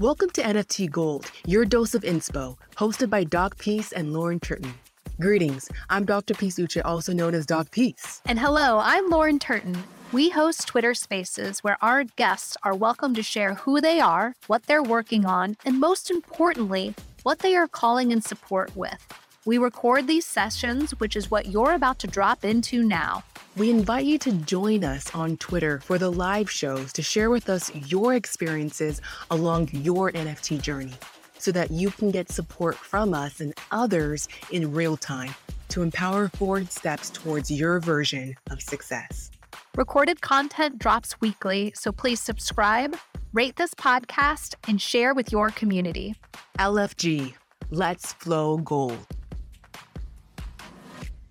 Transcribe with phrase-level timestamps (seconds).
[0.00, 4.74] Welcome to NFT Gold, your dose of inspo, hosted by Doc Peace and Lauren Turton.
[5.20, 6.34] Greetings, I'm Dr.
[6.34, 8.20] Peace Uche, also known as Doc Peace.
[8.26, 9.84] And hello, I'm Lauren Turton.
[10.10, 14.64] We host Twitter Spaces where our guests are welcome to share who they are, what
[14.64, 19.06] they're working on, and most importantly, what they are calling in support with.
[19.46, 23.24] We record these sessions, which is what you're about to drop into now.
[23.58, 27.50] We invite you to join us on Twitter for the live shows to share with
[27.50, 30.94] us your experiences along your NFT journey
[31.36, 35.34] so that you can get support from us and others in real time
[35.68, 39.30] to empower forward steps towards your version of success.
[39.76, 42.96] Recorded content drops weekly, so please subscribe,
[43.34, 46.14] rate this podcast, and share with your community.
[46.58, 47.34] LFG,
[47.70, 49.06] let's flow gold.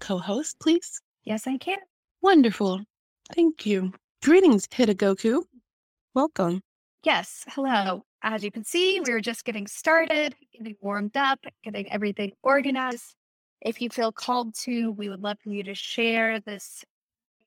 [0.03, 0.99] Co host, please.
[1.23, 1.77] Yes, I can.
[2.21, 2.81] Wonderful.
[3.33, 3.93] Thank you.
[4.21, 5.43] Greetings, Hitagoku.
[6.13, 6.61] Welcome.
[7.05, 8.03] Yes, hello.
[8.21, 13.15] As you can see, we are just getting started, getting warmed up, getting everything organized.
[13.61, 16.83] If you feel called to, we would love for you to share this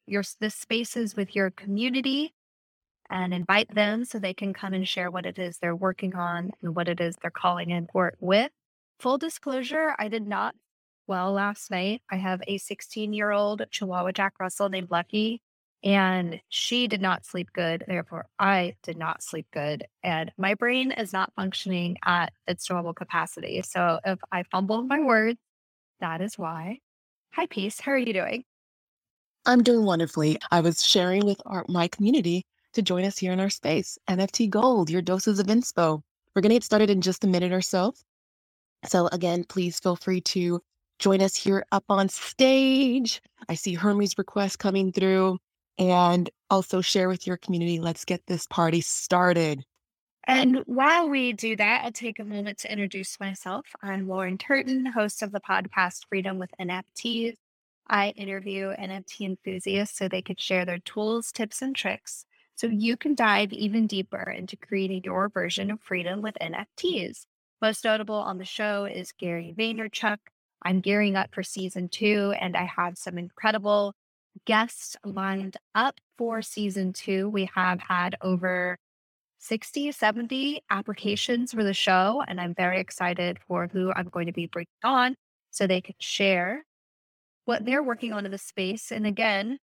[0.06, 2.32] your this spaces with your community
[3.10, 6.52] and invite them so they can come and share what it is they're working on
[6.62, 8.50] and what it is they're calling in court with.
[8.98, 10.54] Full disclosure, I did not
[11.06, 12.02] well last night.
[12.10, 15.40] I have a 16 year old Chihuahua Jack Russell named Lucky,
[15.82, 17.84] and she did not sleep good.
[17.86, 19.84] Therefore, I did not sleep good.
[20.02, 23.62] And my brain is not functioning at its normal capacity.
[23.62, 25.38] So if I fumble my words,
[26.00, 26.80] that is why.
[27.32, 27.80] Hi, Peace.
[27.80, 28.44] How are you doing?
[29.44, 30.38] I'm doing wonderfully.
[30.50, 33.96] I was sharing with our, my community to join us here in our space.
[34.08, 36.02] NFT Gold, your doses of inspo.
[36.34, 37.94] We're going to get started in just a minute or so.
[38.86, 40.60] So, again, please feel free to
[40.98, 43.22] join us here up on stage.
[43.48, 45.38] I see Hermie's request coming through
[45.78, 47.80] and also share with your community.
[47.80, 49.64] Let's get this party started.
[50.28, 53.66] And while we do that, I'll take a moment to introduce myself.
[53.82, 57.36] I'm Lauren Turton, host of the podcast Freedom with NFTs.
[57.88, 62.26] I interview NFT enthusiasts so they could share their tools, tips, and tricks
[62.56, 67.26] so you can dive even deeper into creating your version of freedom with NFTs.
[67.62, 70.18] Most notable on the show is Gary Vaynerchuk,
[70.66, 73.94] I'm gearing up for season two, and I have some incredible
[74.46, 77.28] guests lined up for season two.
[77.28, 78.76] We have had over
[79.38, 84.32] 60, 70 applications for the show, and I'm very excited for who I'm going to
[84.32, 85.14] be bringing on
[85.52, 86.64] so they can share
[87.44, 88.90] what they're working on in the space.
[88.90, 89.60] And again,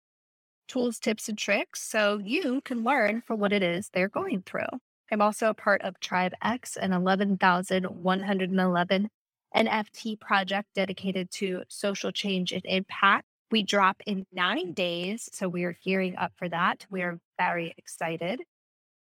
[0.69, 4.69] tools, tips, and tricks so you can learn from what it is they're going through.
[5.11, 9.09] I'm also a part of Tribe X and 11,111
[9.55, 13.27] NFT project dedicated to social change and impact.
[13.51, 15.29] We drop in nine days.
[15.33, 16.87] So we are gearing up for that.
[16.91, 18.41] We are very excited.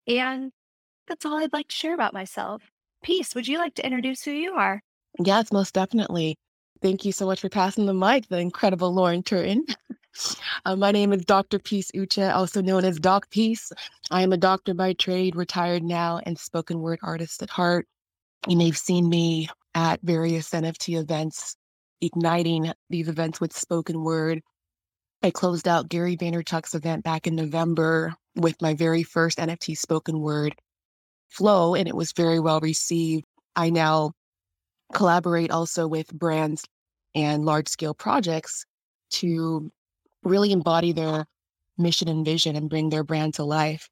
[0.06, 0.52] And
[1.08, 2.62] that's all I'd like to share about myself.
[3.02, 4.80] Peace, would you like to introduce who you are?
[5.18, 6.36] Yes, most definitely.
[6.82, 9.64] Thank you so much for passing the mic, the incredible Lauren Turton.
[10.64, 11.58] uh, my name is Dr.
[11.58, 13.72] Peace Uche, also known as Doc Peace.
[14.10, 17.86] I am a doctor by trade, retired now, and spoken word artist at heart.
[18.46, 21.54] You may have seen me at various NFT events,
[22.00, 24.40] igniting these events with spoken word.
[25.22, 30.20] I closed out Gary Vaynerchuk's event back in November with my very first NFT spoken
[30.20, 30.54] word
[31.28, 33.26] flow, and it was very well received.
[33.54, 34.12] I now
[34.94, 36.64] collaborate also with brands
[37.14, 38.64] and large scale projects
[39.10, 39.70] to
[40.22, 41.26] really embody their
[41.76, 43.90] mission and vision and bring their brand to life,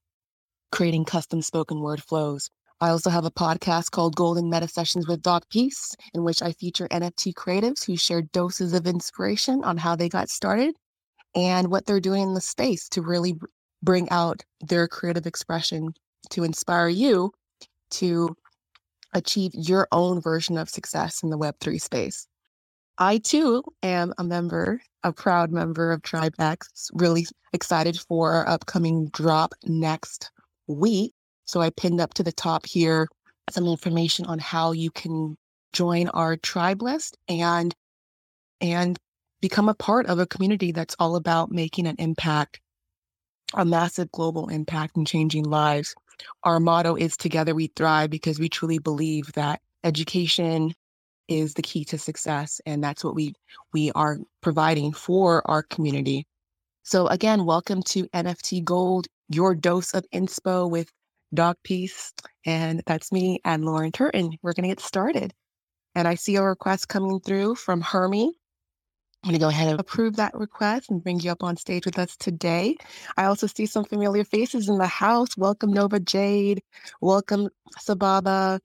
[0.73, 2.49] creating custom spoken word flows.
[2.85, 6.53] I also have a podcast called Golden Meta Sessions with Doc Peace, in which I
[6.53, 10.75] feature NFT creatives who share doses of inspiration on how they got started
[11.35, 13.37] and what they're doing in the space to really
[13.83, 15.95] bring out their creative expression
[16.29, 17.33] to inspire you
[17.93, 18.37] to
[19.15, 22.27] achieve your own version of success in the Web3 space.
[22.99, 27.25] I too am a member, a proud member of Tribe X, really
[27.55, 30.31] excited for our upcoming drop next
[30.67, 31.14] week.
[31.45, 33.09] So I pinned up to the top here
[33.51, 35.37] some information on how you can
[35.73, 37.75] join our tribe list and
[38.61, 38.99] and
[39.41, 42.61] become a part of a community that's all about making an impact,
[43.53, 45.95] a massive global impact and changing lives.
[46.45, 50.73] Our motto is together we thrive because we truly believe that education
[51.29, 53.35] is the key to success and that's what we
[53.73, 56.27] we are providing for our community.
[56.83, 60.91] So again, welcome to NFT Gold, your dose of inspo with
[61.35, 62.13] Doc Peace,
[62.47, 64.31] and that's me and Lauren Turton.
[64.43, 65.35] We're going to get started.
[65.95, 68.33] And I see a request coming through from Hermie.
[69.23, 71.87] I'm going to go ahead and approve that request and bring you up on stage
[71.87, 72.77] with us today.
[73.17, 75.37] I also see some familiar faces in the house.
[75.37, 76.63] Welcome, Nova Jade.
[77.01, 77.49] Welcome,
[77.79, 78.61] Sababa.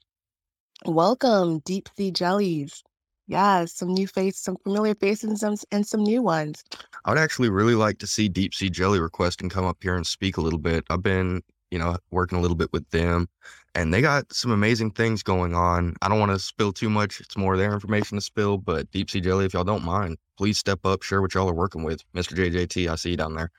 [0.86, 2.84] Welcome, Deep Sea Jellies.
[3.28, 6.64] Yeah, some new faces, some familiar faces, and some, and some new ones.
[7.06, 9.96] I would actually really like to see Deep Sea Jelly request and come up here
[9.96, 10.84] and speak a little bit.
[10.90, 13.28] I've been, you know, working a little bit with them
[13.76, 15.96] and they got some amazing things going on.
[16.02, 17.20] I don't want to spill too much.
[17.20, 20.58] It's more their information to spill, but Deep Sea Jelly, if y'all don't mind, please
[20.58, 22.04] step up, share what y'all are working with.
[22.14, 22.36] Mr.
[22.36, 23.52] JJT, I see you down there.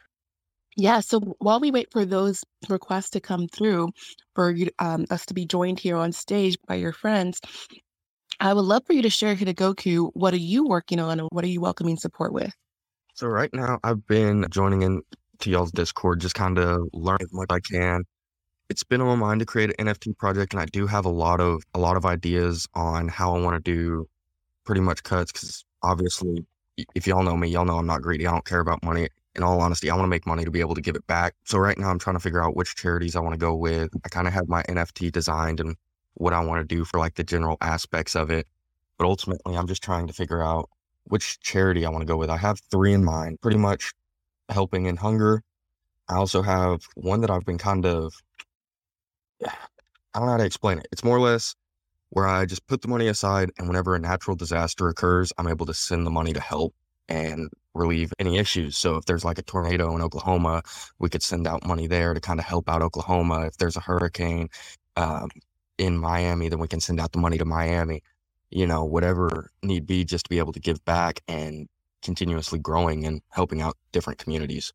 [0.76, 3.90] Yeah, so while we wait for those requests to come through
[4.34, 7.40] for you, um, us to be joined here on stage by your friends,
[8.38, 10.10] I would love for you to share Hitagoku.
[10.14, 12.52] What are you working on and what are you welcoming support with?
[13.14, 15.02] So right now I've been joining in
[15.40, 18.04] to y'all's Discord, just kind of learn as much as I can
[18.70, 21.10] it's been on my mind to create an NFT project, and I do have a
[21.10, 24.08] lot of a lot of ideas on how I want to do
[24.64, 25.32] pretty much cuts.
[25.32, 26.46] Because obviously,
[26.94, 28.26] if y'all know me, y'all know I'm not greedy.
[28.26, 29.08] I don't care about money.
[29.34, 31.34] In all honesty, I want to make money to be able to give it back.
[31.44, 33.90] So right now, I'm trying to figure out which charities I want to go with.
[34.04, 35.76] I kind of have my NFT designed and
[36.14, 38.46] what I want to do for like the general aspects of it.
[38.98, 40.68] But ultimately, I'm just trying to figure out
[41.04, 42.30] which charity I want to go with.
[42.30, 43.92] I have three in mind, pretty much
[44.50, 45.42] helping in hunger.
[46.08, 48.14] I also have one that I've been kind of
[49.46, 50.88] I don't know how to explain it.
[50.92, 51.54] It's more or less
[52.10, 55.66] where I just put the money aside, and whenever a natural disaster occurs, I'm able
[55.66, 56.74] to send the money to help
[57.08, 58.76] and relieve any issues.
[58.76, 60.62] So if there's like a tornado in Oklahoma,
[60.98, 63.46] we could send out money there to kind of help out Oklahoma.
[63.46, 64.48] If there's a hurricane
[64.96, 65.30] um,
[65.78, 68.02] in Miami, then we can send out the money to Miami.
[68.50, 71.68] You know, whatever need be, just to be able to give back and
[72.02, 74.72] continuously growing and helping out different communities.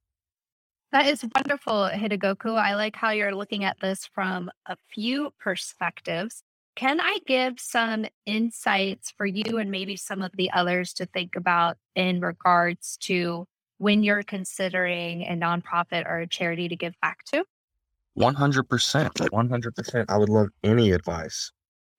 [0.92, 2.57] That is wonderful, Hitagoku.
[2.57, 6.42] I like how you're looking at this from a few perspectives.
[6.75, 11.36] Can I give some insights for you and maybe some of the others to think
[11.36, 13.45] about in regards to
[13.78, 17.44] when you're considering a nonprofit or a charity to give back to?
[18.18, 18.63] 100%.
[18.63, 20.06] 100%.
[20.07, 21.51] I would love any advice.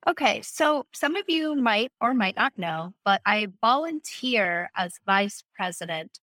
[0.08, 5.43] Okay, so some of you might or might not know, but I volunteer as vice
[5.55, 6.20] president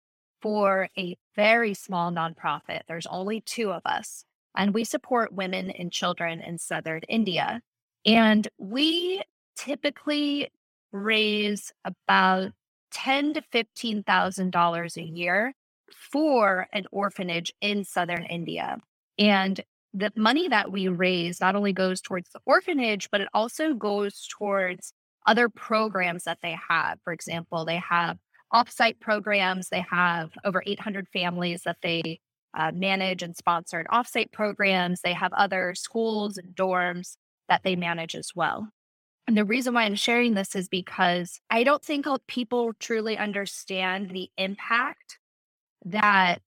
[0.43, 2.81] for a very small nonprofit.
[2.89, 4.25] There's only two of us,
[4.57, 7.61] and we support women and children in southern India.
[8.05, 9.23] And we
[9.57, 10.51] typically
[10.91, 12.53] raise about
[12.91, 15.55] ten to fifteen thousand dollars a year
[15.93, 18.79] for an orphanage in southern India.
[19.19, 19.61] And
[19.99, 24.27] the money that we raise not only goes towards the orphanage, but it also goes
[24.39, 24.93] towards
[25.27, 26.99] other programs that they have.
[27.03, 28.19] For example, they have
[28.55, 29.69] offsite programs.
[29.69, 32.21] They have over 800 families that they
[32.57, 35.01] uh, manage and sponsor offsite programs.
[35.01, 37.17] They have other schools and dorms
[37.49, 38.69] that they manage as well.
[39.27, 44.11] And the reason why I'm sharing this is because I don't think people truly understand
[44.11, 45.19] the impact
[45.85, 46.41] that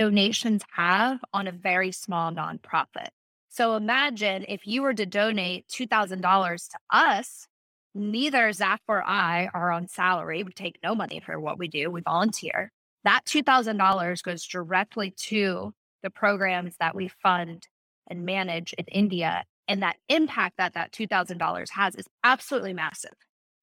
[0.00, 3.08] donations have on a very small nonprofit.
[3.50, 7.46] So imagine if you were to donate $2,000 to us,
[7.94, 10.42] neither Zach or I are on salary.
[10.42, 11.90] We take no money for what we do.
[11.90, 12.72] We volunteer.
[13.04, 17.68] That $2,000 goes directly to the programs that we fund
[18.08, 19.44] and manage in India.
[19.68, 23.16] And that impact that that $2,000 has is absolutely massive,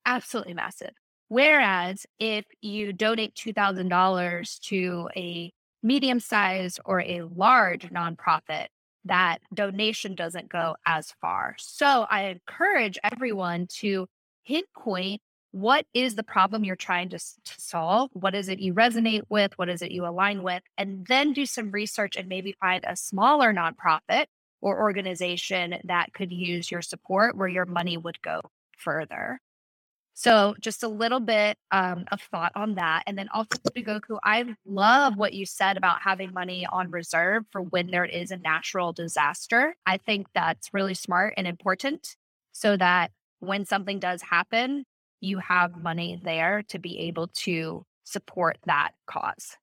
[0.06, 0.92] absolutely massive.
[1.30, 5.52] Whereas if you donate $2,000 to a
[5.88, 8.68] medium sized or a large nonprofit,
[9.06, 11.56] that donation doesn't go as far.
[11.58, 14.08] So I encourage everyone to
[14.46, 18.10] pinpoint what is the problem you're trying to, to, solve?
[18.14, 19.58] What is it you resonate with?
[19.58, 20.62] What is it you align with?
[20.78, 24.26] And then do some research and maybe find a smaller nonprofit
[24.62, 28.42] or organization that could use your support where your money would go
[28.78, 29.40] further.
[30.20, 33.04] So, just a little bit um, of thought on that.
[33.06, 37.44] And then also, to Goku, I love what you said about having money on reserve
[37.52, 39.76] for when there is a natural disaster.
[39.86, 42.16] I think that's really smart and important
[42.52, 44.86] so that when something does happen,
[45.22, 49.56] you have money there to be able to support that cause.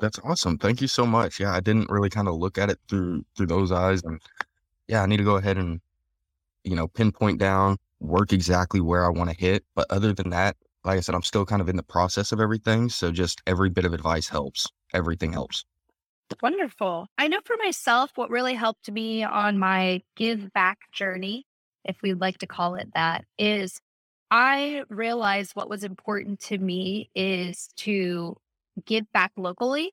[0.00, 0.56] That's awesome.
[0.56, 1.38] Thank you so much.
[1.38, 4.22] Yeah, I didn't really kind of look at it through through those eyes and
[4.88, 5.82] yeah, I need to go ahead and
[6.64, 10.56] you know, pinpoint down, work exactly where I want to hit, but other than that,
[10.84, 13.70] like I said, I'm still kind of in the process of everything, so just every
[13.70, 14.66] bit of advice helps.
[14.92, 15.64] Everything helps.
[16.42, 17.06] Wonderful.
[17.18, 21.46] I know for myself what really helped me on my give back journey
[21.84, 23.80] if we'd like to call it that, is
[24.30, 28.36] I realized what was important to me is to
[28.86, 29.92] give back locally.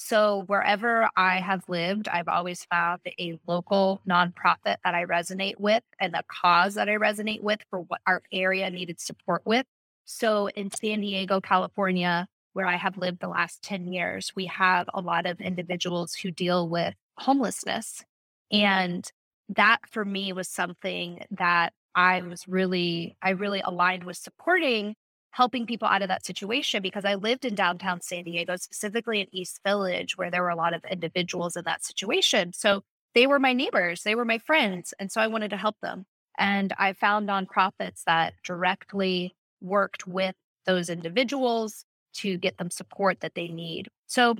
[0.00, 5.82] So wherever I have lived, I've always found a local nonprofit that I resonate with
[5.98, 9.66] and the cause that I resonate with for what our area needed support with.
[10.04, 14.88] So in San Diego, California, where I have lived the last 10 years, we have
[14.94, 18.04] a lot of individuals who deal with homelessness.
[18.52, 19.04] And
[19.48, 24.94] that for me was something that I was really, I really aligned with supporting
[25.30, 29.28] helping people out of that situation because I lived in downtown San Diego, specifically in
[29.32, 32.52] East Village, where there were a lot of individuals in that situation.
[32.52, 32.82] So
[33.14, 34.94] they were my neighbors, they were my friends.
[34.98, 36.06] And so I wanted to help them.
[36.38, 40.34] And I found nonprofits that directly worked with
[40.66, 43.88] those individuals to get them support that they need.
[44.06, 44.36] So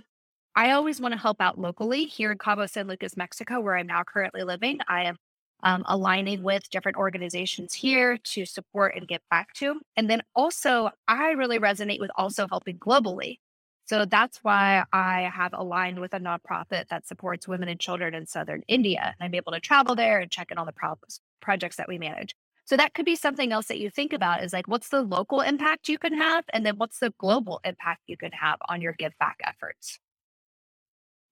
[0.54, 3.86] I always want to help out locally here in Cabo San Lucas, Mexico, where I'm
[3.86, 4.80] now currently living.
[4.88, 5.16] I am
[5.62, 9.80] um, aligning with different organizations here to support and get back to.
[9.96, 13.38] And then also, I really resonate with also helping globally.
[13.86, 18.26] So that's why I have aligned with a nonprofit that supports women and children in
[18.26, 19.14] Southern India.
[19.18, 20.98] And I'm able to travel there and check in on the pro-
[21.40, 22.34] projects that we manage.
[22.66, 25.40] So that could be something else that you think about is like, what's the local
[25.40, 26.44] impact you can have?
[26.52, 29.98] And then what's the global impact you can have on your give back efforts?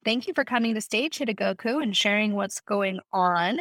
[0.02, 3.59] Thank you for coming to stage Hitagoku and sharing what's going on.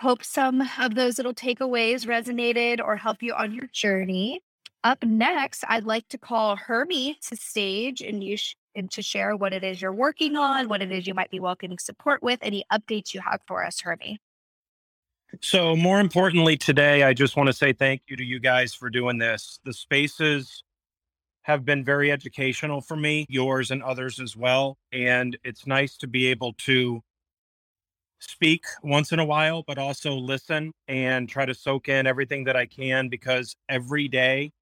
[0.00, 4.40] Hope some of those little takeaways resonated or help you on your journey.
[4.82, 9.36] Up next, I'd like to call Hermie to stage and you sh- and to share
[9.36, 12.38] what it is you're working on, what it is you might be welcoming support with,
[12.40, 14.18] any updates you have for us, Hermie.
[15.42, 18.88] So, more importantly, today, I just want to say thank you to you guys for
[18.88, 19.60] doing this.
[19.66, 20.64] The spaces
[21.42, 24.78] have been very educational for me, yours and others as well.
[24.92, 27.02] And it's nice to be able to
[28.20, 32.56] speak once in a while, but also listen and try to soak in everything that
[32.56, 34.52] I can because every day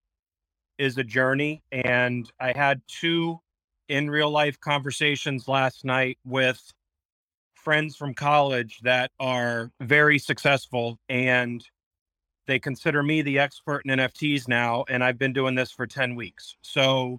[0.79, 1.63] is a journey.
[1.73, 3.41] And I had two
[3.89, 6.61] in real life conversations last night with
[7.55, 11.65] friends from college that are very successful and
[12.47, 14.85] they consider me the expert in NFTs now.
[14.89, 16.57] And I've been doing this for 10 weeks.
[16.63, 17.19] So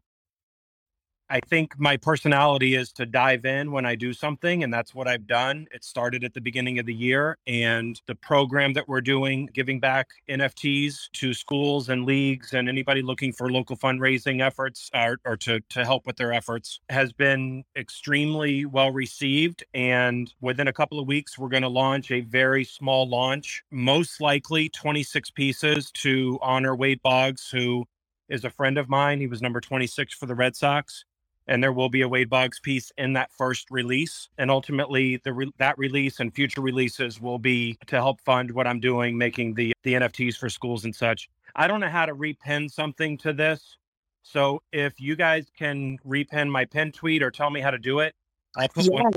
[1.31, 5.07] I think my personality is to dive in when I do something, and that's what
[5.07, 5.67] I've done.
[5.71, 9.79] It started at the beginning of the year, and the program that we're doing, giving
[9.79, 15.37] back NFTs to schools and leagues and anybody looking for local fundraising efforts or, or
[15.37, 19.63] to, to help with their efforts, has been extremely well received.
[19.75, 24.19] And within a couple of weeks, we're going to launch a very small launch, most
[24.19, 27.85] likely 26 pieces to honor Wade Boggs, who
[28.29, 29.19] is a friend of mine.
[29.19, 31.05] He was number 26 for the Red Sox
[31.49, 34.29] and there will be a Wade Boggs piece in that first release.
[34.37, 38.67] And ultimately, the re- that release and future releases will be to help fund what
[38.67, 41.27] I'm doing, making the the NFTs for schools and such.
[41.55, 43.77] I don't know how to repin something to this,
[44.21, 47.99] so if you guys can repin my pin tweet or tell me how to do
[47.99, 48.13] it,
[48.55, 48.89] I'll put yes.
[48.91, 49.11] one.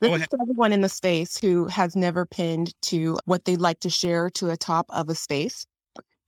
[0.00, 3.80] This is for everyone in the space who has never pinned to what they'd like
[3.80, 5.66] to share to the top of a space.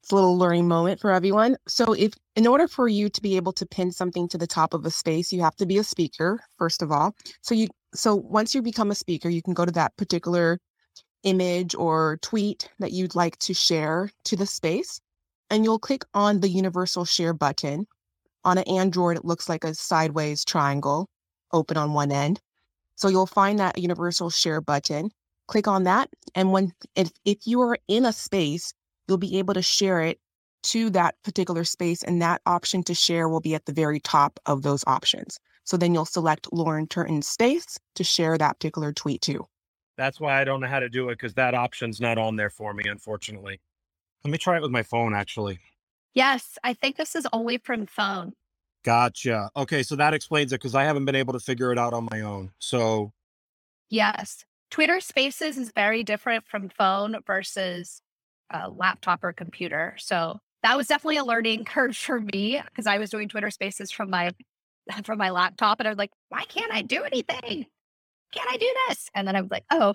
[0.02, 1.56] It's a little learning moment for everyone.
[1.68, 4.72] So, if in order for you to be able to pin something to the top
[4.72, 7.14] of a space, you have to be a speaker, first of all.
[7.42, 10.58] So, you so once you become a speaker, you can go to that particular
[11.22, 15.00] image or tweet that you'd like to share to the space,
[15.50, 17.86] and you'll click on the universal share button.
[18.44, 21.10] On an Android, it looks like a sideways triangle
[21.52, 22.40] open on one end.
[22.96, 25.10] So you'll find that universal share button.
[25.46, 26.08] Click on that.
[26.34, 28.72] And when if, if you are in a space
[29.10, 30.18] you'll be able to share it
[30.62, 32.02] to that particular space.
[32.02, 35.38] And that option to share will be at the very top of those options.
[35.64, 39.46] So then you'll select Lauren Turton's space to share that particular tweet to.
[39.96, 42.50] That's why I don't know how to do it because that option's not on there
[42.50, 43.60] for me, unfortunately.
[44.24, 45.60] Let me try it with my phone, actually.
[46.14, 48.32] Yes, I think this is only from phone.
[48.82, 49.50] Gotcha.
[49.56, 52.08] Okay, so that explains it because I haven't been able to figure it out on
[52.10, 52.52] my own.
[52.58, 53.12] So,
[53.90, 58.00] yes, Twitter Spaces is very different from phone versus
[58.50, 59.94] a laptop or computer.
[59.98, 63.90] So that was definitely a learning curve for me because I was doing Twitter Spaces
[63.90, 64.32] from my
[65.04, 67.66] from my laptop, and I was like, why can't I do anything?
[68.32, 69.08] Can't I do this?
[69.14, 69.94] And then I was like, oh,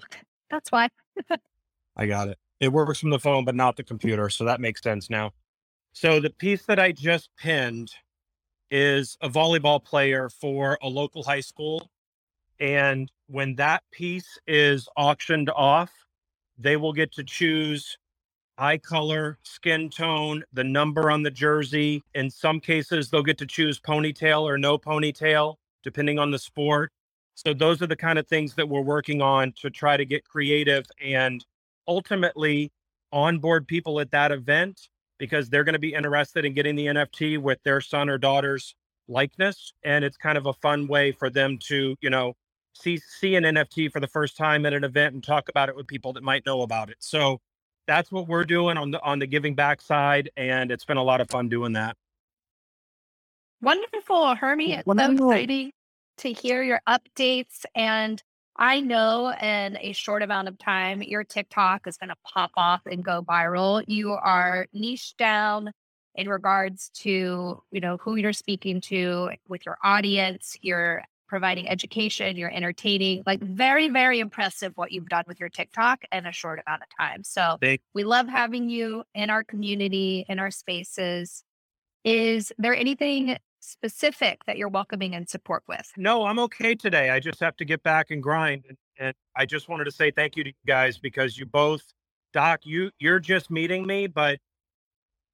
[0.49, 0.89] that's why.
[1.97, 2.37] I got it.
[2.59, 5.31] It works from the phone, but not the computer, so that makes sense now.
[5.93, 7.91] So the piece that I just pinned
[8.71, 11.89] is a volleyball player for a local high school.
[12.59, 15.91] And when that piece is auctioned off,
[16.57, 17.97] they will get to choose
[18.57, 22.01] eye color, skin tone, the number on the jersey.
[22.13, 26.91] In some cases, they'll get to choose ponytail or no ponytail, depending on the sport.
[27.35, 30.23] So, those are the kind of things that we're working on to try to get
[30.23, 31.45] creative and
[31.87, 32.71] ultimately
[33.11, 37.37] onboard people at that event because they're going to be interested in getting the NFT
[37.37, 38.75] with their son or daughter's
[39.07, 39.73] likeness.
[39.83, 42.33] And it's kind of a fun way for them to, you know,
[42.73, 45.75] see see an NFT for the first time at an event and talk about it
[45.75, 46.97] with people that might know about it.
[46.99, 47.39] So
[47.87, 51.03] that's what we're doing on the on the giving back side, and it's been a
[51.03, 51.95] lot of fun doing that.
[53.61, 54.73] Wonderful, Hermie.
[54.73, 55.71] It's so exciting
[56.17, 57.65] to hear your updates.
[57.73, 58.21] And
[58.57, 62.81] I know in a short amount of time, your TikTok is going to pop off
[62.85, 63.83] and go viral.
[63.87, 65.71] You are niche down
[66.15, 70.55] in regards to, you know, who you're speaking to with your audience.
[70.61, 73.23] You're providing education, you're entertaining.
[73.25, 76.87] Like very, very impressive what you've done with your TikTok in a short amount of
[76.97, 77.23] time.
[77.23, 77.57] So
[77.93, 81.43] we love having you in our community, in our spaces.
[82.03, 85.91] Is there anything specific that you're welcoming and support with?
[85.97, 87.09] No, I'm okay today.
[87.09, 88.65] I just have to get back and grind.
[88.69, 91.81] And, and I just wanted to say thank you to you guys because you both,
[92.33, 94.39] Doc, you you're just meeting me, but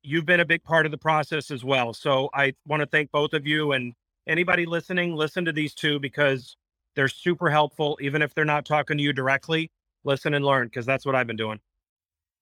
[0.04, 1.94] you've been a big part of the process as well.
[1.94, 3.94] So I want to thank both of you and
[4.28, 6.56] anybody listening, listen to these two because
[6.96, 7.98] they're super helpful.
[8.02, 9.72] Even if they're not talking to you directly,
[10.04, 11.60] listen and learn because that's what I've been doing.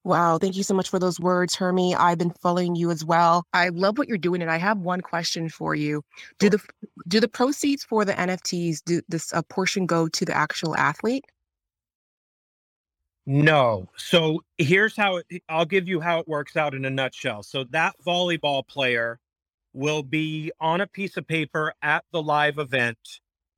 [0.05, 1.93] Wow, thank you so much for those words, Hermie.
[1.93, 3.43] I've been following you as well.
[3.53, 6.03] I love what you're doing, and I have one question for you.
[6.39, 6.59] Do the
[7.07, 11.25] do the proceeds for the NFTs do this a portion go to the actual athlete?
[13.25, 13.89] No.
[13.98, 17.43] So here's how it, I'll give you how it works out in a nutshell.
[17.43, 19.19] So that volleyball player
[19.73, 22.97] will be on a piece of paper at the live event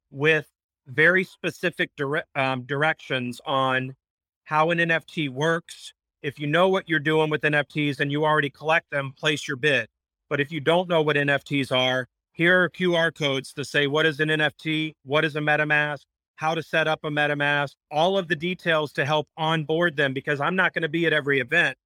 [0.09, 0.47] with
[0.87, 3.95] very specific dire- um, directions on
[4.43, 5.93] how an NFT works.
[6.21, 9.57] If you know what you're doing with NFTs and you already collect them, place your
[9.57, 9.87] bid.
[10.29, 14.05] But if you don't know what NFTs are, here are QR codes to say what
[14.05, 16.01] is an NFT, what is a MetaMask,
[16.35, 20.41] how to set up a MetaMask, all of the details to help onboard them because
[20.41, 21.77] I'm not going to be at every event,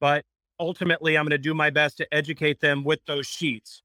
[0.00, 0.24] but
[0.60, 3.82] ultimately I'm going to do my best to educate them with those sheets.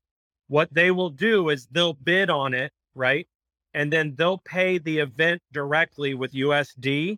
[0.48, 3.28] What they will do is they'll bid on it, right?
[3.74, 7.18] And then they'll pay the event directly with USD.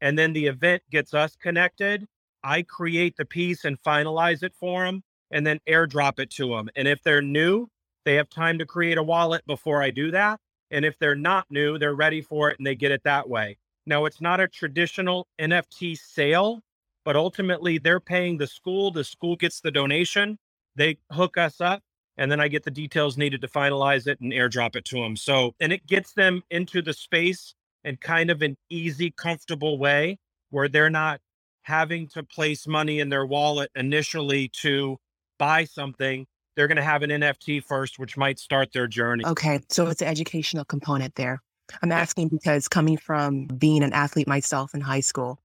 [0.00, 2.06] And then the event gets us connected.
[2.44, 6.68] I create the piece and finalize it for them and then airdrop it to them.
[6.76, 7.68] And if they're new,
[8.04, 10.38] they have time to create a wallet before I do that.
[10.70, 13.56] And if they're not new, they're ready for it and they get it that way.
[13.86, 16.60] Now, it's not a traditional NFT sale,
[17.06, 18.90] but ultimately they're paying the school.
[18.90, 20.38] The school gets the donation.
[20.74, 21.82] They hook us up,
[22.18, 25.16] and then I get the details needed to finalize it and airdrop it to them.
[25.16, 27.54] So, and it gets them into the space
[27.84, 30.18] in kind of an easy, comfortable way
[30.50, 31.20] where they're not
[31.62, 34.98] having to place money in their wallet initially to
[35.38, 36.26] buy something
[36.56, 39.24] they're going to have an NFT first, which might start their journey.
[39.24, 41.40] Okay, so it's an educational component there.
[41.82, 45.38] I'm asking because coming from being an athlete myself in high school,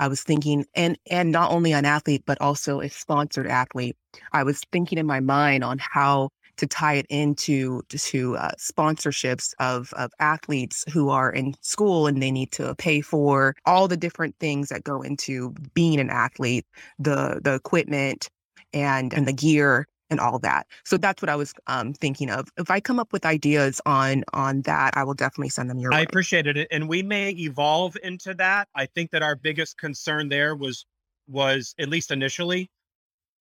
[0.00, 3.96] I was thinking, and and not only an athlete but also a sponsored athlete.
[4.32, 9.54] I was thinking in my mind on how to tie it into to uh, sponsorships
[9.58, 13.96] of of athletes who are in school and they need to pay for all the
[13.96, 16.66] different things that go into being an athlete,
[16.98, 18.28] the the equipment
[18.72, 20.66] and and the gear and all that.
[20.84, 22.48] So that's what I was um, thinking of.
[22.56, 25.92] If I come up with ideas on on that, I will definitely send them your
[25.92, 26.04] I way.
[26.04, 28.68] appreciated it, and we may evolve into that.
[28.74, 30.86] I think that our biggest concern there was
[31.28, 32.70] was at least initially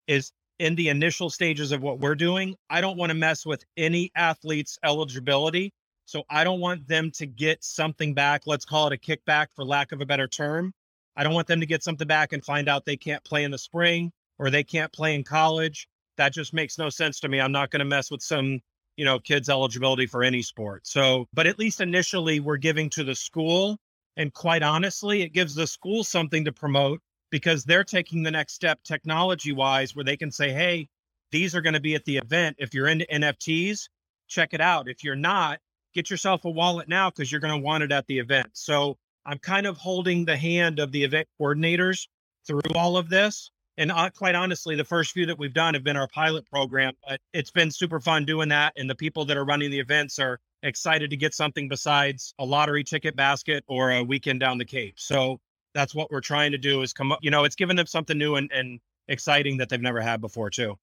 [0.07, 2.55] is in the initial stages of what we're doing.
[2.69, 5.73] I don't want to mess with any athlete's eligibility.
[6.05, 8.43] So I don't want them to get something back.
[8.45, 10.73] Let's call it a kickback for lack of a better term.
[11.17, 13.51] I don't want them to get something back and find out they can't play in
[13.51, 17.39] the spring or they can't play in college that just makes no sense to me.
[17.39, 18.59] I'm not going to mess with some,
[18.95, 20.85] you know, kids' eligibility for any sport.
[20.87, 23.77] So, but at least initially we're giving to the school.
[24.17, 28.53] And quite honestly, it gives the school something to promote because they're taking the next
[28.53, 30.89] step technology wise where they can say, hey,
[31.31, 32.55] these are going to be at the event.
[32.59, 33.89] If you're into NFTs,
[34.27, 34.89] check it out.
[34.89, 35.59] If you're not,
[35.93, 38.49] get yourself a wallet now because you're going to want it at the event.
[38.53, 42.07] So I'm kind of holding the hand of the event coordinators
[42.45, 45.83] through all of this and uh, quite honestly, the first few that we've done have
[45.83, 48.73] been our pilot program, but it's been super fun doing that.
[48.75, 52.45] And the people that are running the events are excited to get something besides a
[52.45, 54.95] lottery ticket basket or a weekend down the Cape.
[54.97, 55.39] So
[55.75, 58.17] that's what we're trying to do is come up, you know, it's giving them something
[58.17, 60.75] new and, and exciting that they've never had before too.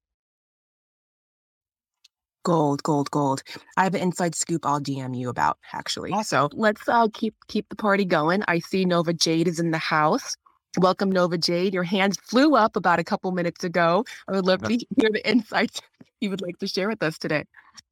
[2.45, 3.43] Gold, gold, gold.
[3.77, 6.13] I have an inside scoop I'll DM you about actually.
[6.25, 8.45] So let's uh, keep keep the party going.
[8.47, 10.37] I see Nova Jade is in the house.
[10.79, 11.73] Welcome, Nova Jade.
[11.73, 14.05] Your hands flew up about a couple minutes ago.
[14.29, 15.81] I would love to hear the insights
[16.21, 17.45] you would like to share with us today.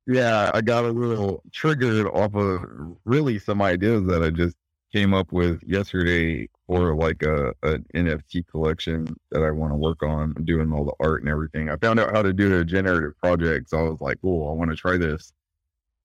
[0.07, 4.57] Yeah, I got a little triggered off of really some ideas that I just
[4.93, 10.03] came up with yesterday for like a, a NFT collection that I want to work
[10.03, 11.71] on, doing all the art and everything.
[11.71, 14.55] I found out how to do a generative project, so I was like, "Cool, I
[14.55, 15.33] want to try this."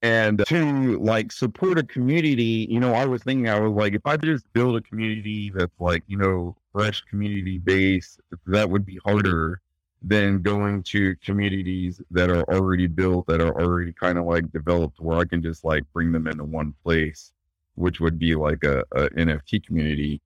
[0.03, 4.05] And to like support a community, you know, I was thinking, I was like, if
[4.05, 8.99] I just build a community that's like, you know, fresh community base, that would be
[9.03, 9.61] harder
[10.03, 14.99] than going to communities that are already built, that are already kind of like developed,
[14.99, 17.31] where I can just like bring them into one place,
[17.75, 20.21] which would be like a, a NFT community.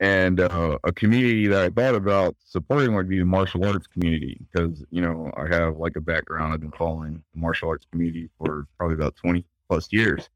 [0.00, 4.40] And uh, a community that I thought about supporting would be the martial arts community
[4.50, 6.52] because, you know, I have like a background.
[6.52, 10.28] I've been following the martial arts community for probably about 20 plus years.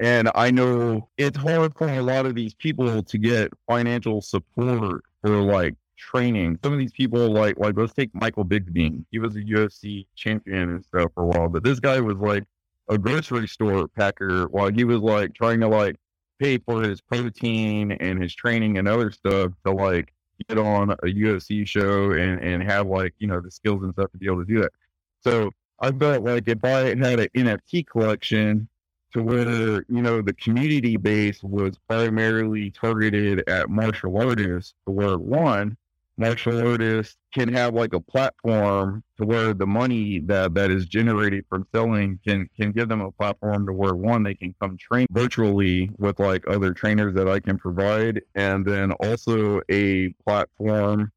[0.00, 5.04] And I know it's hard for a lot of these people to get financial support
[5.22, 6.58] for like training.
[6.62, 9.04] Some of these people, like, like let's take Michael Bisping.
[9.10, 12.44] He was a UFC champion and stuff for a while, but this guy was like
[12.88, 15.96] a grocery store packer while he was like trying to like
[16.38, 20.12] pay for his protein and his training and other stuff to like
[20.48, 24.10] get on a UFC show and and have like you know the skills and stuff
[24.10, 24.72] to be able to do that.
[25.20, 28.68] So I felt like if I had an NFT collection
[29.14, 35.18] to where you know the community base was primarily targeted at martial artists, to where
[35.18, 35.76] one
[36.16, 41.44] martial artists can have like a platform to where the money that that is generated
[41.48, 45.06] from selling can can give them a platform to where one they can come train
[45.10, 51.10] virtually with like other trainers that I can provide and then also a platform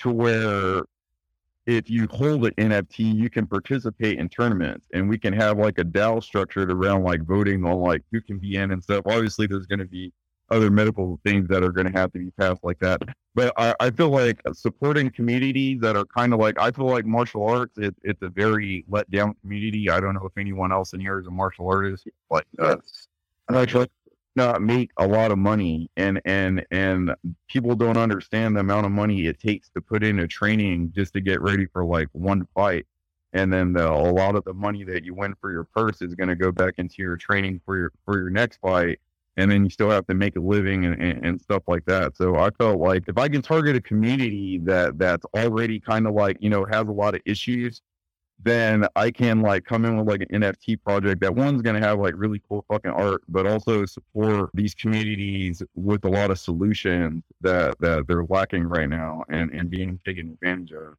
[0.00, 0.82] to where
[1.66, 5.78] if you hold an NFT, you can participate in tournaments and we can have like
[5.78, 9.02] a DAO structured around like voting on like who can be in and stuff.
[9.06, 10.12] Obviously, there's going to be
[10.50, 13.00] other medical things that are going to have to be passed like that.
[13.34, 17.06] But I, I feel like supporting communities that are kind of like I feel like
[17.06, 17.78] martial arts.
[17.78, 19.88] It, it's a very let down community.
[19.88, 22.76] I don't know if anyone else in here is a martial artist, Like, uh,
[23.54, 23.88] actually
[24.36, 27.14] not make a lot of money, and and and
[27.48, 31.12] people don't understand the amount of money it takes to put in a training just
[31.14, 32.86] to get ready for like one fight.
[33.34, 36.14] And then the, a lot of the money that you win for your purse is
[36.14, 38.98] going to go back into your training for your for your next fight
[39.36, 42.16] and then you still have to make a living and, and, and, stuff like that.
[42.16, 46.14] So I felt like if I can target a community that that's already kind of
[46.14, 47.80] like you know has a lot of issues,
[48.44, 51.86] then I can like come in with like an NFT project that one's going to
[51.86, 56.38] have like really cool fucking art, but also support these communities with a lot of
[56.38, 60.96] solutions that that they're lacking right now and and being taken advantage of.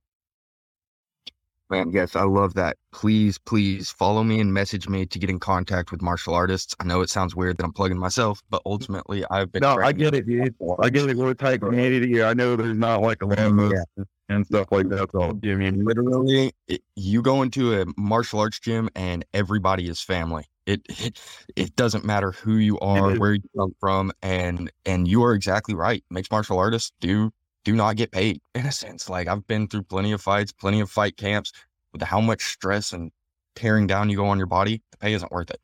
[1.74, 2.78] Man, yes, I love that.
[2.92, 6.76] Please, please follow me and message me to get in contact with martial artists.
[6.80, 9.62] I know it sounds weird that I'm plugging myself, but ultimately I've been.
[9.62, 10.54] No, I get it, dude.
[10.80, 11.18] I get it.
[11.18, 12.22] We're tight community.
[12.22, 14.04] I know there's not like a of yeah.
[14.30, 15.10] and stuff like that.
[15.14, 20.00] So, I mean, literally, it, you go into a martial arts gym and everybody is
[20.00, 20.46] family.
[20.68, 21.20] It, it
[21.56, 25.74] it doesn't matter who you are, where you come from, and and you are exactly
[25.74, 26.04] right.
[26.12, 27.32] Mixed martial artists do
[27.64, 29.10] do not get paid in a sense.
[29.10, 31.52] Like I've been through plenty of fights, plenty of fight camps
[31.92, 33.12] with how much stress and
[33.56, 35.60] tearing down you go on your body, the pay isn't worth it.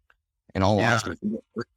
[0.56, 1.00] In all yeah.
[1.04, 1.16] honesty,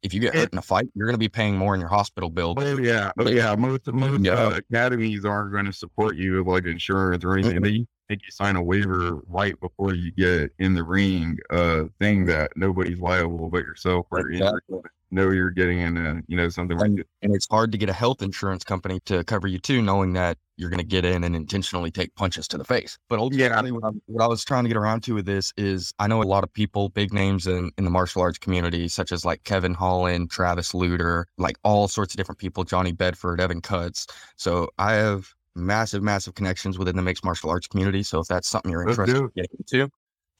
[0.01, 1.89] if you get hurt in a fight, you're going to be paying more in your
[1.89, 2.55] hospital bill.
[2.57, 3.53] Oh yeah, oh, yeah.
[3.55, 4.33] Most most yeah.
[4.33, 7.57] Uh, academies aren't going to support you with like insurance or anything.
[7.57, 7.63] Mm-hmm.
[7.63, 12.25] They make you sign a waiver right before you get in the ring, uh, thing
[12.25, 14.79] that nobody's liable but yourself or exactly
[15.13, 17.93] know you're getting into, you know, something and, like and it's hard to get a
[17.93, 21.35] health insurance company to cover you too, knowing that you're going to get in and
[21.35, 22.97] intentionally take punches to the face.
[23.09, 23.73] But ultimately, yeah.
[23.73, 26.21] what, I, what I was trying to get around to with this is I know
[26.21, 29.43] a lot of people, big names in, in the martial arts community, such as like
[29.43, 34.07] Kevin Holland, Travis Lutter, like all sorts of different people, Johnny Bedford, Evan Cuts.
[34.35, 38.03] So I have massive, massive connections within the mixed martial arts community.
[38.03, 39.89] So if that's something you're interested in getting into,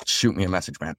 [0.05, 0.95] shoot me a message, man.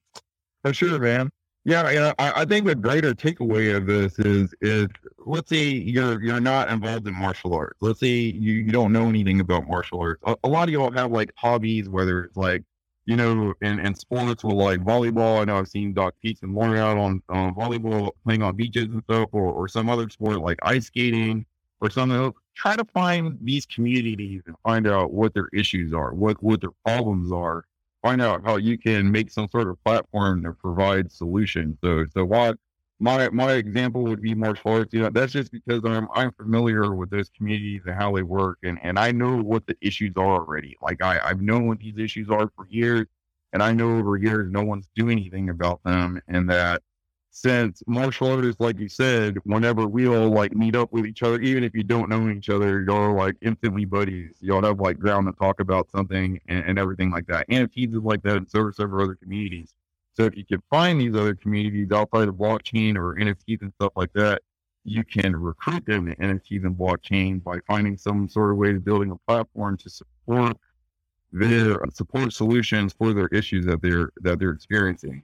[0.63, 1.29] For sure, man.
[1.65, 2.13] Yeah.
[2.19, 4.87] I, I, think the greater takeaway of this is is
[5.25, 7.77] let's say you're you're not involved in martial arts.
[7.81, 10.21] Let's say you, you don't know anything about martial arts.
[10.25, 12.63] A, a lot of y'all have like hobbies, whether it's like
[13.05, 15.41] you know, and in sports with like volleyball.
[15.41, 18.85] I know I've seen Doc Peace and Lauren out on, on volleyball playing on beaches
[18.85, 21.45] and stuff, or, or some other sport like ice skating
[21.81, 22.35] or something else.
[22.55, 26.71] Try to find these communities and find out what their issues are, what what their
[26.83, 27.65] problems are,
[28.05, 31.75] find out how you can make some sort of platform to provide solutions.
[31.83, 32.55] So, so what
[32.99, 34.93] my my example would be martial arts.
[34.93, 38.59] You know, that's just because I'm I'm familiar with those communities and how they work,
[38.61, 40.77] and and I know what the issues are already.
[40.83, 43.07] Like I I've known what these issues are for years,
[43.53, 46.83] and I know over years no one's doing anything about them, and that
[47.35, 51.37] since martial artists, like you said, whenever we all like meet up with each other,
[51.41, 54.37] even if you don't know each other, you're like instantly buddies.
[54.39, 57.45] Y'all have like ground to talk about something and, and everything like that.
[57.49, 59.73] And NFTs is like that, and so several other communities.
[60.13, 63.91] So if you can find these other communities outside of blockchain or NFTs and stuff
[63.97, 64.41] like that,
[64.85, 68.79] you can recruit them to NFTs and blockchain by finding some sort of way to
[68.79, 70.55] building a platform to support
[71.33, 75.23] their support solutions for their issues that they're that they're experiencing.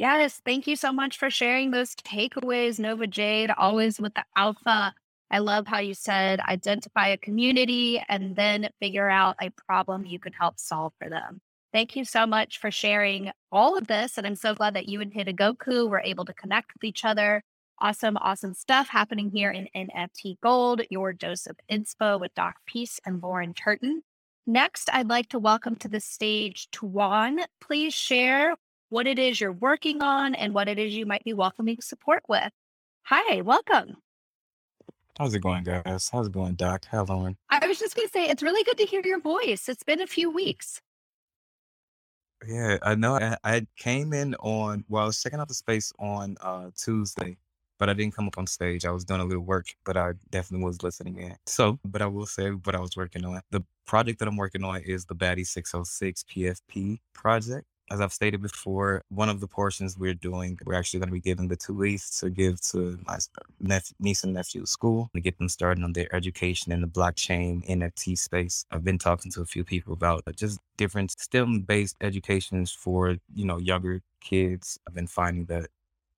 [0.00, 4.94] Yes, thank you so much for sharing those takeaways, Nova Jade, always with the alpha.
[5.30, 10.18] I love how you said identify a community and then figure out a problem you
[10.18, 11.42] can help solve for them.
[11.74, 14.16] Thank you so much for sharing all of this.
[14.16, 17.42] And I'm so glad that you and Hitagoku were able to connect with each other.
[17.78, 23.00] Awesome, awesome stuff happening here in NFT Gold, your dose of inspo with Doc Peace
[23.04, 24.02] and Lauren Turton.
[24.46, 27.40] Next, I'd like to welcome to the stage Tuan.
[27.60, 28.56] Please share
[28.90, 32.22] what it is you're working on and what it is you might be welcoming support
[32.28, 32.50] with.
[33.04, 33.96] Hi, welcome.
[35.16, 36.10] How's it going, guys?
[36.12, 36.86] How's it going, Doc?
[36.90, 37.36] How Lauren?
[37.48, 39.68] I was just going to say, it's really good to hear your voice.
[39.68, 40.80] It's been a few weeks.
[42.46, 43.14] Yeah, I know.
[43.14, 47.36] I, I came in on, well, I was checking out the space on uh, Tuesday,
[47.78, 48.84] but I didn't come up on stage.
[48.84, 51.36] I was doing a little work, but I definitely was listening in.
[51.46, 53.40] So, but I will say what I was working on.
[53.50, 58.40] The project that I'm working on is the Batty 606 PFP project as I've stated
[58.40, 61.74] before, one of the portions we're doing, we're actually going to be giving the two
[61.74, 63.18] weeks to give to my
[63.58, 67.68] nep- niece and nephew school to get them started on their education in the blockchain
[67.68, 68.64] NFT space.
[68.70, 73.44] I've been talking to a few people about uh, just different STEM-based educations for you
[73.44, 74.78] know younger kids.
[74.86, 75.68] I've been finding that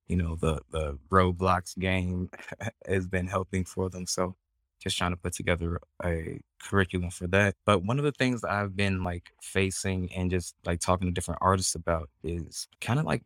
[0.09, 2.31] you know the the Roblox game
[2.87, 4.07] has been helping for them.
[4.07, 4.37] So
[4.83, 7.55] just trying to put together a curriculum for that.
[7.65, 11.39] But one of the things I've been like facing and just like talking to different
[11.43, 13.23] artists about is kind of like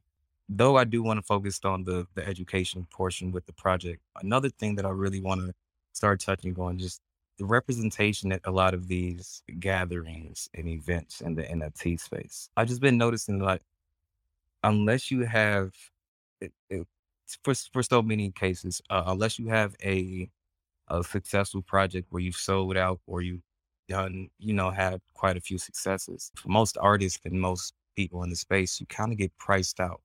[0.49, 4.51] though I do want to focus on the the education portion with the project, another
[4.51, 5.55] thing that I really want to
[5.93, 7.01] start touching on just
[7.39, 12.51] the representation at a lot of these gatherings and events in the NFT space.
[12.57, 13.63] I've just been noticing like
[14.63, 15.73] unless you have
[16.41, 16.87] it, it,
[17.43, 20.29] for for so many cases, uh, unless you have a
[20.89, 23.43] a successful project where you've sold out or you've
[23.89, 26.31] done, you know, had quite a few successes.
[26.37, 30.01] For most artists and most people in the space, you kind of get priced out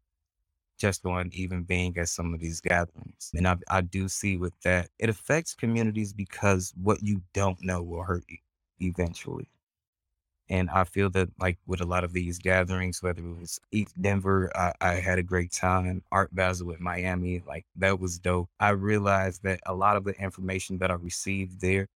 [0.79, 3.31] just on even being at some of these gatherings.
[3.35, 7.83] And I, I do see with that, it affects communities because what you don't know
[7.83, 8.37] will hurt you
[8.79, 9.47] eventually.
[10.51, 14.49] And I feel that like with a lot of these gatherings, whether it was ETHDenver,
[14.53, 16.03] I, I had a great time.
[16.11, 18.49] Art Basel with Miami, like that was dope.
[18.59, 21.87] I realized that a lot of the information that I received there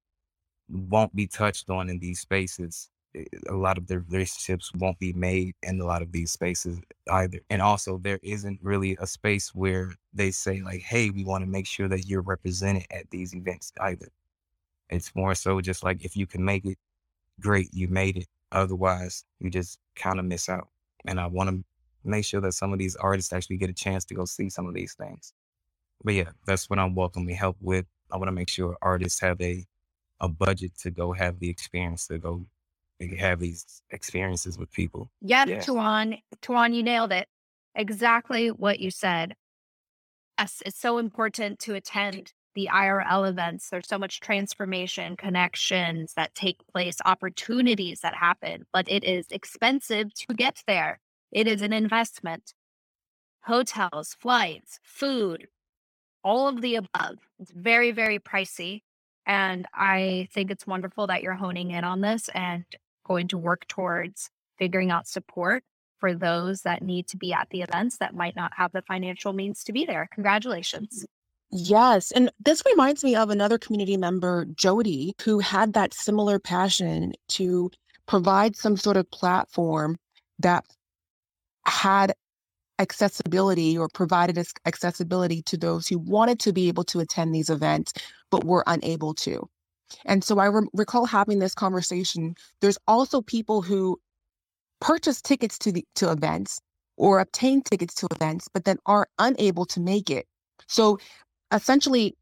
[0.69, 2.89] won't be touched on in these spaces.
[3.15, 6.79] Eh, a lot of the relationships won't be made in a lot of these spaces
[7.11, 7.39] either.
[7.49, 11.49] And also, there isn't really a space where they say, like, hey, we want to
[11.49, 14.09] make sure that you're represented at these events either.
[14.89, 16.77] It's more so just like if you can make it,
[17.41, 18.27] great, you made it.
[18.51, 20.69] Otherwise, you just kind of miss out.
[21.07, 21.63] And I want to
[22.03, 24.67] make sure that some of these artists actually get a chance to go see some
[24.67, 25.33] of these things.
[26.03, 27.85] But yeah, that's what I'm welcoming help with.
[28.11, 29.65] I want to make sure artists have a
[30.21, 32.45] a budget to go have the experience to go
[33.19, 35.11] have these experiences with people.
[35.21, 35.59] Yep, yeah.
[35.59, 37.27] Tuan, Tuan, you nailed it.
[37.75, 39.35] Exactly what you said.
[40.39, 46.65] It's so important to attend the IRL events, there's so much transformation, connections that take
[46.71, 50.99] place, opportunities that happen, but it is expensive to get there.
[51.31, 52.53] It is an investment.
[53.41, 55.47] Hotels, flights, food,
[56.23, 57.17] all of the above.
[57.39, 58.81] It's very, very pricey.
[59.27, 62.65] And I think it's wonderful that you're honing in on this and
[63.05, 65.63] going to work towards figuring out support
[65.99, 69.33] for those that need to be at the events that might not have the financial
[69.33, 70.07] means to be there.
[70.13, 71.05] Congratulations.
[71.51, 72.11] Yes.
[72.11, 77.71] And this reminds me of another community member, Jody, who had that similar passion to
[78.07, 79.97] provide some sort of platform
[80.39, 80.65] that
[81.65, 82.13] had
[82.79, 87.93] accessibility or provided accessibility to those who wanted to be able to attend these events
[88.31, 89.47] but were unable to.
[90.05, 92.35] And so I re- recall having this conversation.
[92.59, 93.99] There's also people who
[94.81, 96.59] purchase tickets to the to events
[96.97, 100.27] or obtain tickets to events but then are unable to make it.
[100.67, 100.97] So
[101.55, 102.15] essentially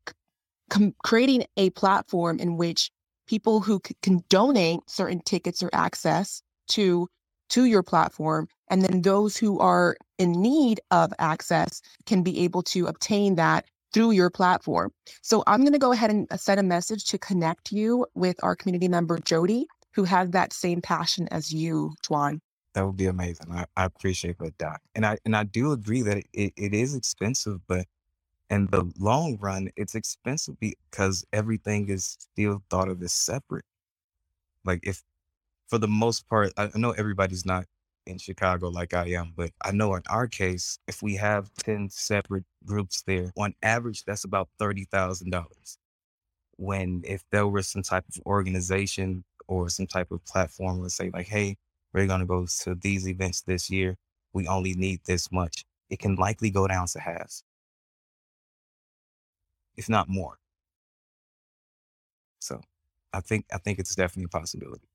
[0.70, 2.92] com- creating a platform in which
[3.28, 7.08] people who c- can donate certain tickets or access to
[7.50, 12.64] to your platform and then those who are in need of access can be able
[12.64, 14.92] to obtain that through your platform.
[15.22, 18.38] So I'm going to go ahead and uh, send a message to connect you with
[18.44, 22.42] our community member Jody who has that same passion as you, Tuan.
[22.74, 23.52] That would be amazing.
[23.52, 24.82] I, I appreciate that, Doc.
[24.96, 27.86] And I and I do agree that it, it is expensive, but
[28.54, 33.66] in the long run, it's expensive because everything is still thought of as separate.
[34.64, 35.02] Like if,
[35.68, 37.66] for the most part, I know everybody's not
[38.06, 41.90] in Chicago like I am, but I know in our case, if we have 10
[41.90, 45.46] separate groups there, on average, that's about $30,000.
[46.58, 51.10] When if there was some type of organization or some type of platform would say
[51.12, 51.58] like, hey,
[51.94, 53.96] we're going to go to these events this year.
[54.34, 55.66] We only need this much.
[55.90, 57.42] It can likely go down to half
[59.76, 60.38] if not more.
[62.40, 62.62] So
[63.14, 64.88] I think I think it's definitely a possibility.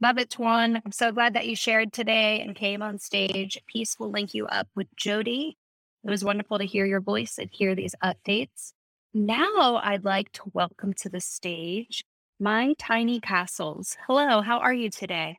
[0.00, 0.82] Love it, Tuan.
[0.84, 3.58] I'm so glad that you shared today and came on stage.
[3.66, 5.56] Peace will link you up with Jody.
[6.04, 8.72] It was wonderful to hear your voice and hear these updates.
[9.14, 12.04] Now I'd like to welcome to the stage
[12.40, 13.96] my tiny castles.
[14.06, 15.38] Hello, how are you today?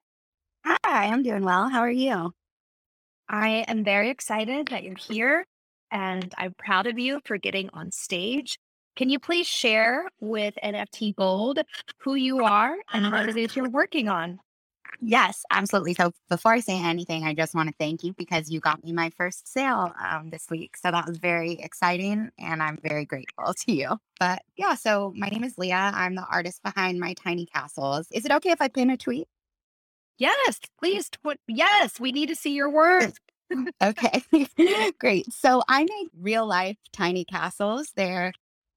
[0.66, 1.70] Hi, I'm doing well.
[1.70, 2.34] How are you?
[3.28, 5.46] I am very excited that you're here
[5.96, 8.60] and I'm proud of you for getting on stage.
[8.98, 11.60] Can you please share with NFT Gold
[12.00, 14.40] who you are and what it is you're working on?
[15.02, 15.94] Yes, absolutely.
[15.94, 18.92] So before I say anything, I just want to thank you because you got me
[18.92, 20.76] my first sale um, this week.
[20.76, 23.98] So that was very exciting and I'm very grateful to you.
[24.20, 25.92] But yeah, so my name is Leah.
[25.94, 28.08] I'm the artist behind my tiny castles.
[28.12, 29.28] Is it okay if I pin a tweet?
[30.18, 31.10] Yes, please.
[31.10, 33.14] Tw- yes, we need to see your work.
[33.82, 34.24] Okay,
[35.00, 35.32] great.
[35.32, 37.92] So I make real life tiny castles.
[37.96, 38.34] They're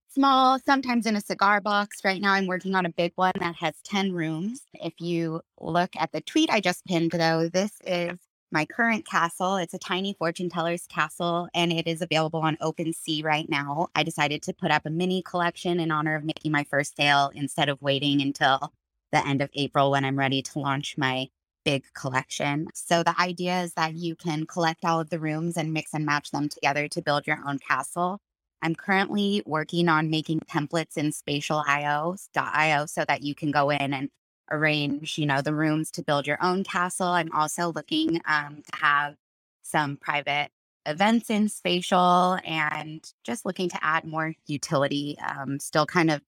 [0.09, 1.99] small, sometimes in a cigar box.
[2.05, 4.63] Right now, I'm working on a big one that has 10 rooms.
[4.75, 8.19] If you look at the tweet I just pinned, though, this is
[8.51, 9.57] my current castle.
[9.57, 13.89] It's a tiny fortune teller's castle and it is available on OpenSea right now.
[13.95, 17.31] I decided to put up a mini collection in honor of making my first sale
[17.35, 18.73] instead of waiting until
[19.13, 21.29] the end of April when I'm ready to launch my
[21.69, 22.67] big collection.
[22.73, 26.07] So the idea is that you can collect all of the rooms and mix and
[26.07, 28.21] match them together to build your own castle.
[28.63, 32.17] I'm currently working on making templates in spatial.io
[32.87, 34.09] so that you can go in and
[34.51, 37.09] arrange, you know, the rooms to build your own castle.
[37.09, 39.17] I'm also looking um, to have
[39.61, 40.49] some private
[40.87, 45.19] events in spatial and just looking to add more utility.
[45.21, 46.23] Um, still kind of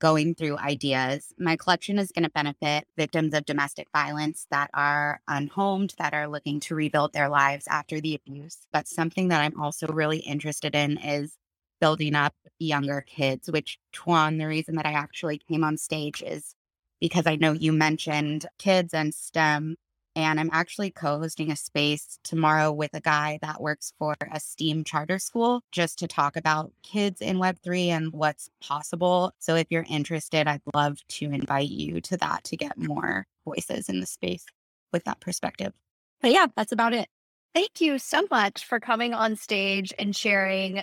[0.00, 1.32] going through ideas.
[1.38, 6.28] My collection is going to benefit victims of domestic violence that are unhomed, that are
[6.28, 8.66] looking to rebuild their lives after the abuse.
[8.72, 11.36] But something that I'm also really interested in is
[11.80, 16.54] building up younger kids, which Tuan, the reason that I actually came on stage is
[17.00, 19.76] because I know you mentioned kids and STEM.
[20.18, 24.40] And I'm actually co hosting a space tomorrow with a guy that works for a
[24.40, 29.32] STEAM charter school just to talk about kids in Web3 and what's possible.
[29.38, 33.88] So if you're interested, I'd love to invite you to that to get more voices
[33.88, 34.44] in the space
[34.92, 35.72] with that perspective.
[36.20, 37.08] But yeah, that's about it.
[37.54, 40.82] Thank you so much for coming on stage and sharing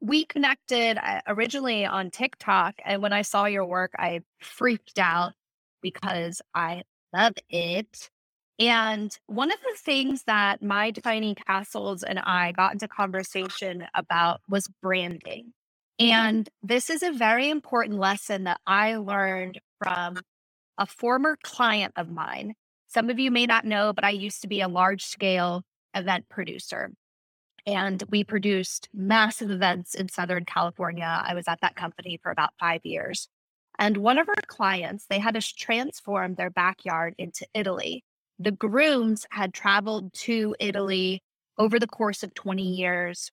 [0.00, 2.74] we connected uh, originally on TikTok.
[2.84, 5.34] And when I saw your work, I freaked out
[5.80, 6.82] because I
[7.12, 8.10] love it.
[8.58, 14.40] And one of the things that my tiny castles and I got into conversation about
[14.48, 15.52] was branding.
[15.98, 20.18] And this is a very important lesson that I learned from
[20.78, 22.54] a former client of mine.
[22.88, 25.62] Some of you may not know, but I used to be a large scale
[25.94, 26.92] event producer
[27.66, 31.22] and we produced massive events in Southern California.
[31.24, 33.28] I was at that company for about five years.
[33.78, 38.04] And one of our clients, they had to transform their backyard into Italy.
[38.38, 41.22] The grooms had traveled to Italy
[41.58, 43.30] over the course of 20 years,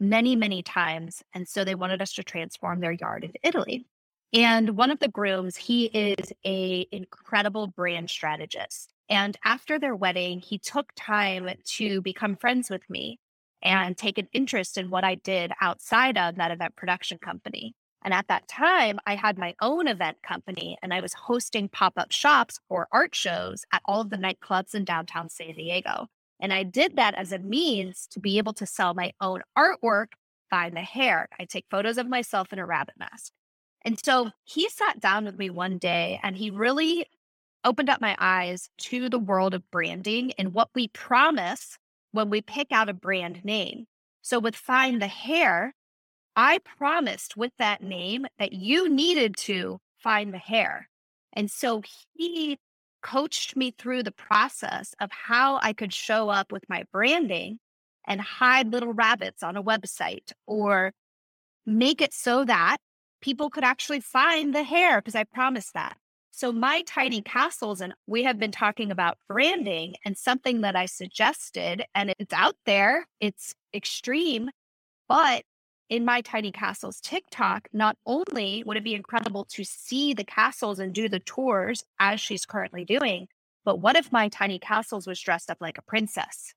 [0.00, 1.22] many, many times.
[1.34, 3.86] And so they wanted us to transform their yard into Italy.
[4.32, 8.92] And one of the grooms, he is a incredible brand strategist.
[9.08, 13.20] And after their wedding, he took time to become friends with me
[13.62, 17.74] and take an interest in what I did outside of that event production company.
[18.04, 21.94] And at that time, I had my own event company and I was hosting pop
[21.96, 26.06] up shops or art shows at all of the nightclubs in downtown San Diego.
[26.40, 30.08] And I did that as a means to be able to sell my own artwork
[30.50, 31.28] by the hare.
[31.40, 33.32] I take photos of myself in a rabbit mask.
[33.84, 37.06] And so he sat down with me one day and he really
[37.64, 41.78] opened up my eyes to the world of branding and what we promise
[42.12, 43.86] when we pick out a brand name.
[44.22, 45.74] So with Find the Hare,
[46.36, 50.88] I promised with that name that you needed to find the hare.
[51.32, 51.82] And so
[52.14, 52.58] he
[53.02, 57.58] coached me through the process of how I could show up with my branding
[58.06, 60.92] and hide little rabbits on a website or
[61.64, 62.78] make it so that
[63.20, 65.96] people could actually find the hare because I promised that.
[66.30, 70.84] So, my tiny castles, and we have been talking about branding and something that I
[70.84, 74.50] suggested, and it's out there, it's extreme.
[75.08, 75.44] But
[75.88, 80.78] in my tiny castles TikTok, not only would it be incredible to see the castles
[80.78, 83.28] and do the tours as she's currently doing,
[83.64, 86.54] but what if my tiny castles was dressed up like a princess?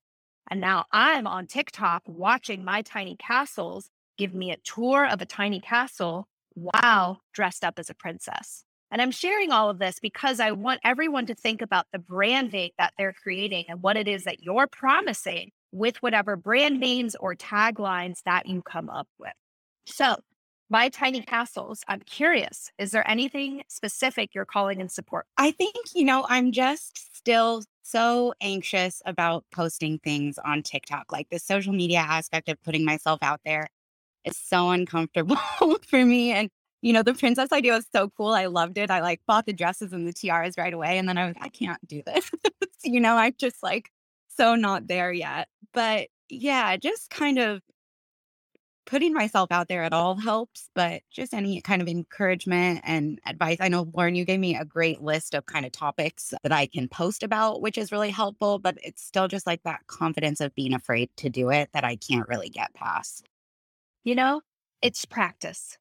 [0.50, 5.26] And now I'm on TikTok watching my tiny castles give me a tour of a
[5.26, 8.64] tiny castle while dressed up as a princess.
[8.92, 12.72] And I'm sharing all of this because I want everyone to think about the branding
[12.80, 17.36] that they're creating and what it is that you're promising with whatever brand names or
[17.36, 19.34] taglines that you come up with.
[19.86, 20.18] So,
[20.70, 25.26] My tiny castles, I'm curious, is there anything specific you're calling in support?
[25.38, 31.12] I think, you know, I'm just still so anxious about posting things on TikTok.
[31.12, 33.68] Like the social media aspect of putting myself out there
[34.26, 35.38] is so uncomfortable
[35.88, 36.32] for me.
[36.32, 36.50] And,
[36.82, 38.34] you know, the princess idea was so cool.
[38.34, 38.92] I loved it.
[38.92, 40.98] I like bought the dresses and the tiaras right away.
[41.00, 42.30] And then I was, I can't do this.
[42.84, 43.90] you know, I'm just like
[44.40, 45.50] so not there yet.
[45.74, 47.62] But yeah, just kind of
[48.86, 53.58] putting myself out there at all helps, but just any kind of encouragement and advice.
[53.60, 56.66] I know, Lauren, you gave me a great list of kind of topics that I
[56.66, 60.56] can post about, which is really helpful, but it's still just like that confidence of
[60.56, 63.28] being afraid to do it that I can't really get past.
[64.06, 64.42] You know,
[64.82, 65.78] it's practice.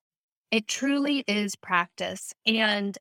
[0.51, 2.35] It truly is practice.
[2.45, 2.99] And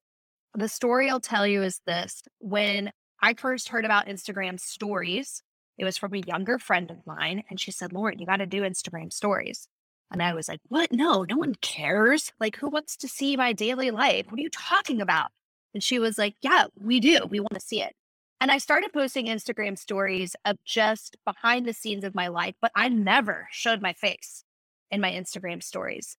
[0.53, 2.91] the story I'll tell you is this when
[3.21, 5.41] I first heard about Instagram stories,
[5.77, 7.43] it was from a younger friend of mine.
[7.49, 9.67] And she said, Lauren, you got to do Instagram stories.
[10.11, 10.91] And I was like, what?
[10.91, 12.31] No, no one cares.
[12.39, 14.25] Like, who wants to see my daily life?
[14.29, 15.29] What are you talking about?
[15.73, 17.19] And she was like, yeah, we do.
[17.29, 17.93] We want to see it.
[18.39, 22.71] And I started posting Instagram stories of just behind the scenes of my life, but
[22.75, 24.43] I never showed my face
[24.91, 26.15] in my Instagram stories.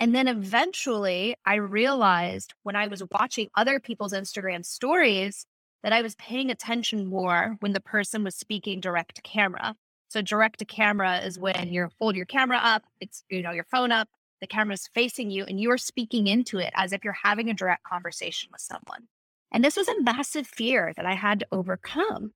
[0.00, 5.44] And then eventually I realized when I was watching other people's Instagram stories
[5.82, 9.76] that I was paying attention more when the person was speaking direct to camera.
[10.08, 13.66] So direct to camera is when you hold your camera up, it's you know your
[13.70, 14.08] phone up,
[14.40, 17.84] the camera's facing you and you're speaking into it as if you're having a direct
[17.84, 19.08] conversation with someone.
[19.52, 22.32] And this was a massive fear that I had to overcome.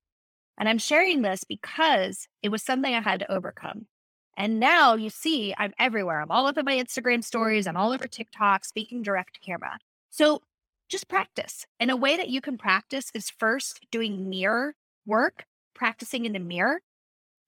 [0.57, 3.87] And I'm sharing this because it was something I had to overcome.
[4.35, 6.21] And now you see, I'm everywhere.
[6.21, 7.67] I'm all over my Instagram stories.
[7.67, 9.77] I'm all over TikTok, speaking direct to camera.
[10.09, 10.41] So
[10.93, 11.65] just practice.
[11.79, 14.75] And a way that you can practice is first doing mirror
[15.05, 16.79] work, practicing in the mirror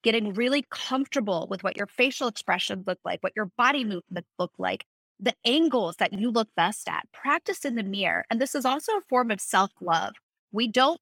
[0.05, 4.51] getting really comfortable with what your facial expression look like, what your body movement look
[4.59, 4.85] like,
[5.19, 7.11] the angles that you look best at.
[7.11, 8.23] Practice in the mirror.
[8.29, 10.13] And this is also a form of self love.
[10.51, 11.01] We don't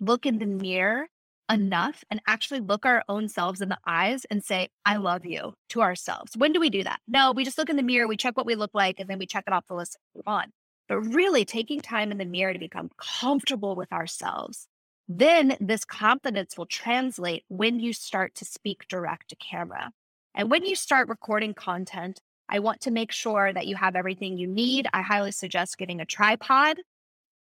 [0.00, 1.08] look in the mirror
[1.50, 5.54] enough and actually look our own selves in the eyes and say, I love you
[5.70, 6.36] to ourselves.
[6.36, 7.00] When do we do that?
[7.08, 9.18] No, we just look in the mirror, we check what we look like, and then
[9.18, 10.52] we check it off the list and move on.
[10.88, 14.68] But really taking time in the mirror to become comfortable with ourselves
[15.08, 19.92] then this confidence will translate when you start to speak direct to camera.
[20.34, 24.38] And when you start recording content, I want to make sure that you have everything
[24.38, 24.86] you need.
[24.92, 26.78] I highly suggest getting a tripod.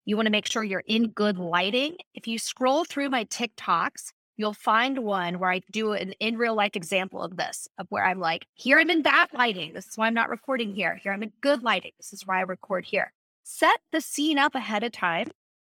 [0.06, 1.98] You want to make sure you're in good lighting.
[2.14, 6.56] If you scroll through my TikToks, you'll find one where I do an in real
[6.56, 9.74] life example of this, of where I'm like, here I'm in bad lighting.
[9.74, 11.00] This is why I'm not recording here.
[11.02, 11.92] Here I'm in good lighting.
[11.98, 13.14] This is why I record here.
[13.44, 15.28] Set the scene up ahead of time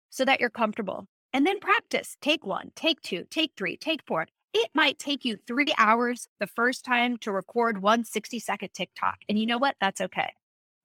[0.09, 2.17] so that you're comfortable and then practice.
[2.21, 4.27] Take one, take two, take three, take four.
[4.55, 9.19] It might take you three hours the first time to record one 60 second TikTok.
[9.29, 9.77] And you know what?
[9.81, 10.33] That's okay.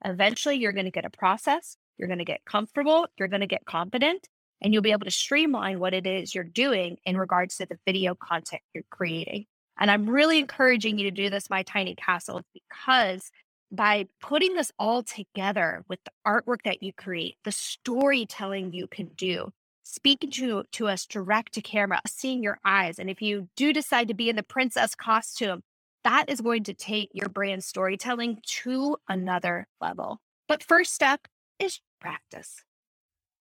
[0.03, 3.47] Eventually, you're going to get a process, you're going to get comfortable, you're going to
[3.47, 4.27] get confident,
[4.59, 7.77] and you'll be able to streamline what it is you're doing in regards to the
[7.86, 9.45] video content you're creating.
[9.79, 13.32] And I'm really encouraging you to do this, my tiny castle, because
[13.72, 19.07] by putting this all together with the artwork that you create, the storytelling you can
[19.15, 19.51] do,
[19.84, 22.99] speaking to, to us direct to camera, seeing your eyes.
[22.99, 25.63] And if you do decide to be in the princess costume,
[26.03, 30.19] that is going to take your brand storytelling to another level.
[30.47, 31.28] But first step
[31.59, 32.63] is practice.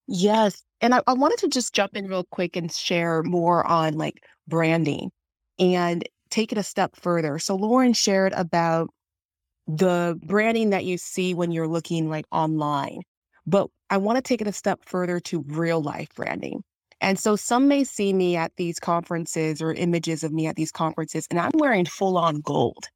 [0.07, 0.63] Yes.
[0.81, 4.25] And I, I wanted to just jump in real quick and share more on like
[4.47, 5.11] branding
[5.59, 7.39] and take it a step further.
[7.39, 8.91] So Lauren shared about
[9.77, 13.03] the branding that you see when you're looking like online.
[13.47, 16.63] But I want to take it a step further to real life branding.
[17.01, 20.71] And so some may see me at these conferences or images of me at these
[20.71, 22.89] conferences, and I'm wearing full on gold.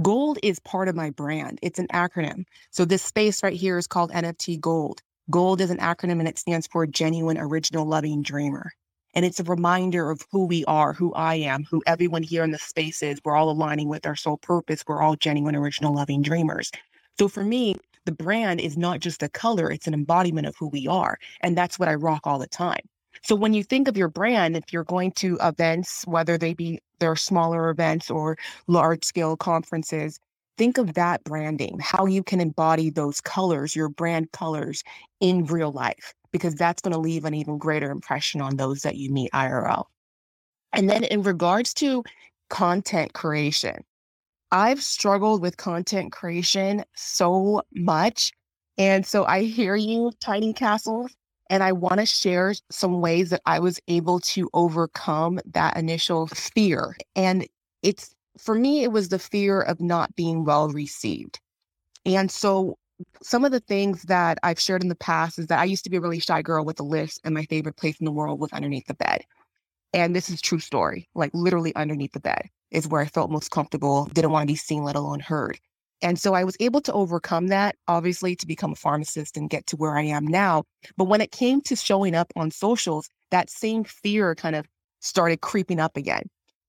[0.00, 2.44] Gold is part of my brand, it's an acronym.
[2.70, 5.02] So this space right here is called NFT Gold.
[5.30, 8.72] Gold is an acronym and it stands for Genuine Original Loving Dreamer.
[9.14, 12.50] And it's a reminder of who we are, who I am, who everyone here in
[12.50, 13.20] the space is.
[13.24, 14.84] We're all aligning with our sole purpose.
[14.86, 16.70] We're all genuine, original, loving dreamers.
[17.18, 20.68] So for me, the brand is not just a color, it's an embodiment of who
[20.68, 21.18] we are.
[21.40, 22.80] And that's what I rock all the time.
[23.22, 26.80] So when you think of your brand, if you're going to events, whether they be
[26.98, 28.36] their smaller events or
[28.66, 30.18] large scale conferences,
[30.58, 34.82] think of that branding, how you can embody those colors, your brand colors
[35.20, 38.96] in real life, because that's going to leave an even greater impression on those that
[38.96, 39.84] you meet IRL.
[40.72, 42.02] And then in regards to
[42.48, 43.84] content creation,
[44.50, 48.32] I've struggled with content creation so much.
[48.78, 51.14] And so I hear you, Tiny Castles,
[51.50, 56.26] and I want to share some ways that I was able to overcome that initial
[56.28, 56.96] fear.
[57.14, 57.46] And
[57.82, 61.40] it's for me, it was the fear of not being well received.
[62.06, 62.78] And so
[63.22, 65.90] some of the things that I've shared in the past is that I used to
[65.90, 68.40] be a really shy girl with a list, and my favorite place in the world
[68.40, 69.24] was underneath the bed.
[69.94, 73.50] And this is true story, like literally underneath the bed is where I felt most
[73.50, 75.58] comfortable, didn't want to be seen, let alone heard.
[76.00, 79.66] And so I was able to overcome that, obviously, to become a pharmacist and get
[79.68, 80.64] to where I am now.
[80.96, 84.66] But when it came to showing up on socials, that same fear kind of
[85.00, 86.24] started creeping up again.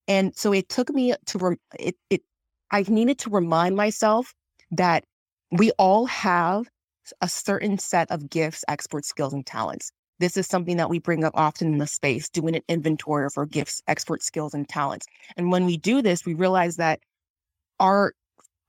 [0.07, 2.21] And so it took me to, rem- it, it,
[2.69, 4.33] I needed to remind myself
[4.71, 5.05] that
[5.53, 6.67] we all have
[7.21, 9.91] a certain set of gifts, expert skills, and talents.
[10.19, 13.33] This is something that we bring up often in the space, doing an inventory of
[13.37, 15.05] our gifts, expert skills, and talents.
[15.37, 17.01] And when we do this, we realize that
[17.79, 18.13] our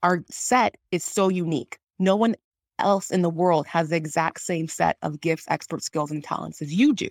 [0.03, 1.79] our set is so unique.
[1.99, 2.35] No one
[2.79, 6.61] else in the world has the exact same set of gifts, expert skills, and talents
[6.61, 7.09] as you do.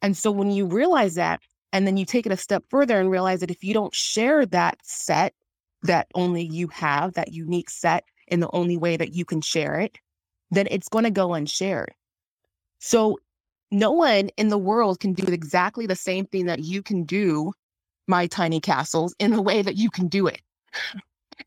[0.00, 1.40] And so when you realize that,
[1.72, 4.46] and then you take it a step further and realize that if you don't share
[4.46, 5.34] that set
[5.82, 9.80] that only you have, that unique set in the only way that you can share
[9.80, 9.98] it,
[10.50, 11.92] then it's going to go unshared.
[12.78, 13.18] So
[13.70, 17.52] no one in the world can do exactly the same thing that you can do,
[18.06, 20.40] my tiny castles, in the way that you can do it.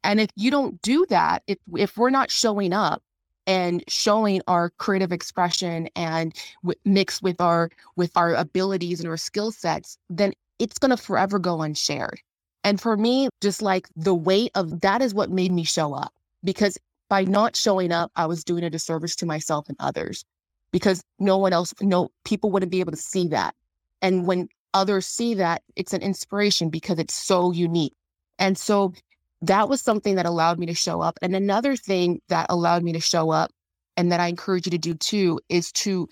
[0.03, 3.01] And if you don't do that, if if we're not showing up
[3.47, 9.17] and showing our creative expression and w- mixed with our with our abilities and our
[9.17, 12.21] skill sets, then it's going to forever go unshared.
[12.63, 16.13] And for me, just like the weight of that is what made me show up
[16.43, 16.77] because
[17.09, 20.23] by not showing up, I was doing a disservice to myself and others
[20.71, 23.53] because no one else, no people wouldn't be able to see that.
[24.01, 27.93] And when others see that, it's an inspiration because it's so unique.
[28.39, 28.93] And so
[29.41, 31.17] that was something that allowed me to show up.
[31.21, 33.51] And another thing that allowed me to show up
[33.97, 36.07] and that I encourage you to do too is to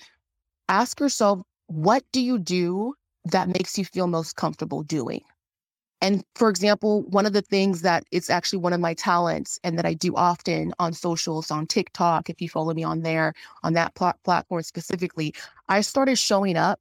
[0.68, 2.94] ask yourself, what do you do
[3.26, 5.22] that makes you feel most comfortable doing?
[6.02, 9.78] And for example, one of the things that it's actually one of my talents and
[9.78, 13.34] that I do often on socials, on TikTok, if you follow me on there,
[13.64, 15.34] on that pl- platform specifically,
[15.68, 16.80] I started showing up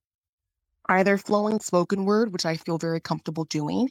[0.88, 3.90] either flowing spoken word, which I feel very comfortable doing,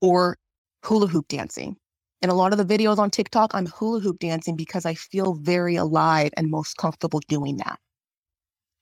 [0.00, 0.38] or
[0.84, 1.76] hula hoop dancing.
[2.22, 5.34] In a lot of the videos on TikTok, I'm hula hoop dancing because I feel
[5.34, 7.78] very alive and most comfortable doing that.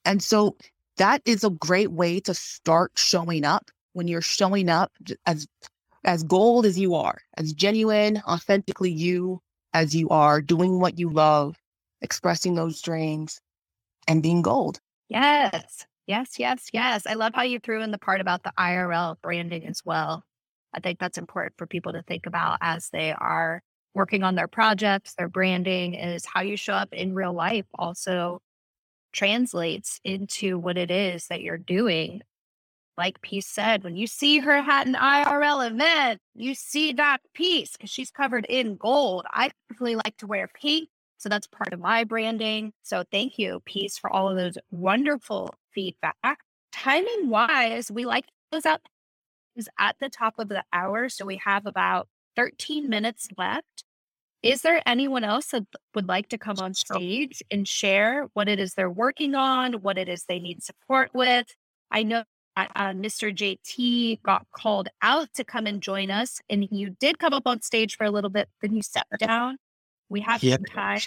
[0.05, 0.57] And so
[0.99, 4.93] that is a great way to start showing up when you're showing up
[5.27, 5.47] as
[6.07, 9.41] as gold as you are, as genuine, authentically you
[9.75, 11.57] as you are, doing what you love,
[12.01, 13.41] expressing those dreams,
[14.09, 14.81] and being gold.
[15.09, 15.87] Yes.
[16.07, 17.07] Yes, yes, yes.
[17.07, 20.23] I love how you threw in the part about the IRL branding as well.
[20.73, 23.61] I think that's important for people to think about as they are
[23.95, 28.41] working on their projects, their branding is how you show up in real life also
[29.13, 32.21] translates into what it is that you're doing.
[32.97, 37.73] Like Peace said, when you see her at an IRL event, you see that piece
[37.73, 39.27] because she's covered in gold.
[39.31, 40.89] I particularly like to wear pink.
[41.19, 42.73] So that's part of my branding.
[42.83, 46.39] So thank you, Peace, for all of those wonderful feedback.
[46.73, 48.81] Timing wise, we like those close out
[49.57, 51.09] is at the top of the hour.
[51.09, 53.85] So we have about 13 minutes left.
[54.43, 58.61] Is there anyone else that would like to come on stage and share what it
[58.61, 61.47] is they're working on, what it is they need support with?
[61.91, 62.25] I know
[62.57, 63.35] uh, Mr.
[63.35, 67.63] JT got called out to come and join us, and you did come up on
[67.63, 69.59] stage for a little bit, then you stepped down.
[70.09, 71.01] We have some time.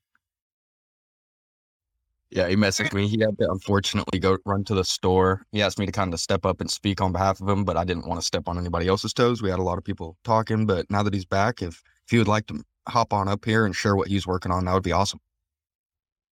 [2.32, 3.08] Yeah, he messaged me.
[3.08, 5.46] He had to unfortunately go run to the store.
[5.52, 7.78] He asked me to kind of step up and speak on behalf of him, but
[7.78, 9.42] I didn't want to step on anybody else's toes.
[9.42, 12.20] We had a lot of people talking, but now that he's back, if if you
[12.20, 14.84] would like to hop on up here and share what he's working on, that would
[14.84, 15.20] be awesome.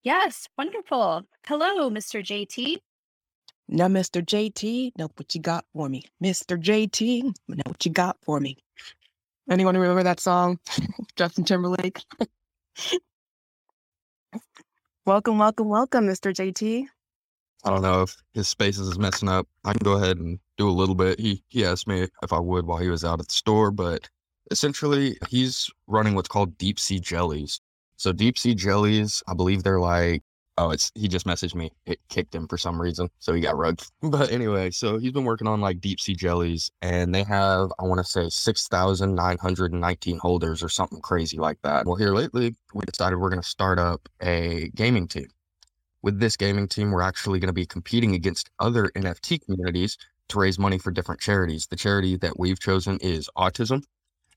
[0.03, 1.23] Yes, wonderful.
[1.45, 2.23] Hello, Mr.
[2.23, 2.77] JT.
[3.71, 4.25] Now, Mr.
[4.25, 6.03] JT, know what you got for me.
[6.23, 6.59] Mr.
[6.59, 8.57] JT, know what you got for me.
[9.47, 10.57] Anyone remember that song?
[11.15, 12.01] Justin Timberlake.
[15.05, 16.33] Welcome, welcome, welcome, Mr.
[16.33, 16.85] JT.
[17.63, 19.47] I don't know if his spaces is messing up.
[19.65, 21.19] I can go ahead and do a little bit.
[21.19, 24.07] He he asked me if I would while he was out at the store, but
[24.51, 27.59] essentially he's running what's called deep sea jellies.
[27.97, 30.21] So deep sea jellies, I believe they're like
[30.59, 31.71] oh, it's he just messaged me.
[31.85, 33.81] It kicked him for some reason, so he got rugged.
[34.01, 37.83] But anyway, so he's been working on like deep sea jellies, and they have I
[37.83, 41.85] want to say six thousand nine hundred and nineteen holders or something crazy like that.
[41.85, 45.27] Well, here lately we decided we're going to start up a gaming team.
[46.01, 49.97] With this gaming team, we're actually going to be competing against other NFT communities
[50.29, 51.67] to raise money for different charities.
[51.67, 53.83] The charity that we've chosen is autism.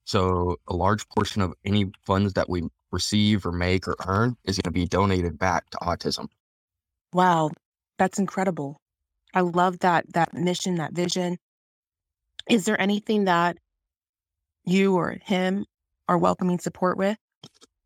[0.04, 4.58] So a large portion of any funds that we receive or make or earn is
[4.58, 6.28] going to be donated back to autism.
[7.12, 7.50] Wow,
[7.98, 8.80] that's incredible.
[9.34, 11.38] I love that that mission, that vision.
[12.48, 13.58] Is there anything that
[14.64, 15.64] you or him
[16.08, 17.16] are welcoming support with?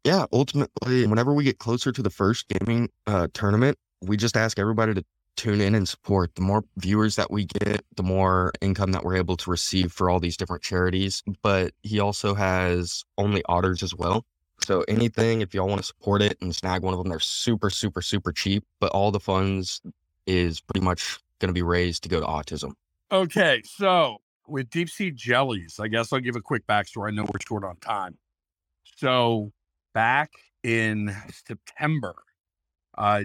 [0.04, 4.58] Yeah, ultimately, whenever we get closer to the first gaming uh, tournament, we just ask
[4.58, 5.04] everybody to
[5.36, 6.34] tune in and support.
[6.34, 10.10] The more viewers that we get, the more income that we're able to receive for
[10.10, 11.22] all these different charities.
[11.42, 14.24] But he also has only otters as well.
[14.64, 17.70] So anything, if y'all want to support it and snag one of them, they're super,
[17.70, 18.64] super, super cheap.
[18.80, 19.80] But all the funds
[20.26, 22.72] is pretty much going to be raised to go to autism.
[23.12, 24.16] Okay, so
[24.48, 27.08] with deep sea jellies, I guess I'll give a quick backstory.
[27.08, 28.18] I know we're short on time.
[28.96, 29.52] So
[29.94, 30.32] back
[30.62, 31.14] in
[31.46, 32.14] September,
[32.96, 33.24] uh,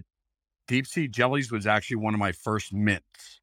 [0.72, 3.41] deep sea jellies was actually one of my first mints,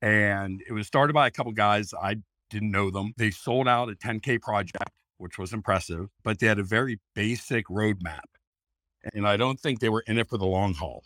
[0.00, 1.94] and it was started by a couple guys.
[1.94, 2.16] I
[2.50, 3.14] didn't know them.
[3.16, 7.66] They sold out a 10k project, which was impressive, but they had a very basic
[7.68, 8.26] roadmap,
[9.14, 11.04] and I don't think they were in it for the long haul.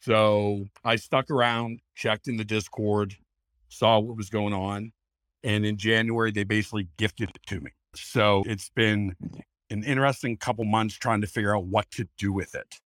[0.00, 3.16] So I stuck around, checked in the Discord,
[3.68, 4.92] saw what was going on.
[5.44, 7.70] And in January, they basically gifted it to me.
[7.94, 9.14] So it's been
[9.70, 12.80] an interesting couple months trying to figure out what to do with it.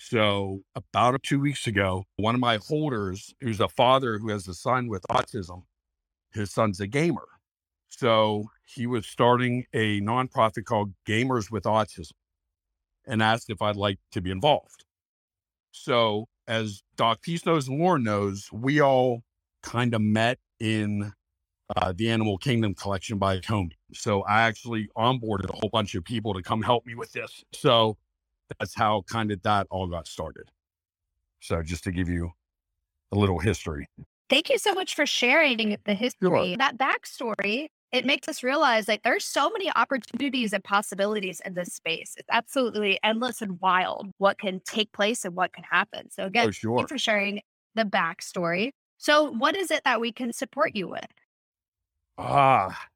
[0.00, 4.54] So about two weeks ago, one of my holders, who's a father who has a
[4.54, 5.64] son with autism,
[6.32, 7.26] his son's a gamer.
[7.88, 12.12] So he was starting a nonprofit called Gamers with Autism
[13.06, 14.84] and asked if I'd like to be involved.
[15.72, 19.22] So as Doc Peace knows and Lauren knows, we all
[19.62, 21.12] kind of met in
[21.76, 23.76] uh, the Animal Kingdom collection by Tony.
[23.92, 27.44] So I actually onboarded a whole bunch of people to come help me with this.
[27.52, 27.98] So
[28.58, 30.50] that's how kind of that all got started.
[31.40, 32.30] So just to give you
[33.12, 33.88] a little history.
[34.28, 36.28] Thank you so much for sharing the history.
[36.28, 36.56] Sure.
[36.56, 41.72] That backstory, it makes us realize like there's so many opportunities and possibilities in this
[41.72, 42.14] space.
[42.18, 46.10] It's absolutely endless and wild what can take place and what can happen.
[46.10, 47.40] So again, Oh, thank you for sharing
[47.74, 48.70] the backstory.
[48.98, 51.06] So what is it that we can support you with?
[52.18, 52.86] Ah,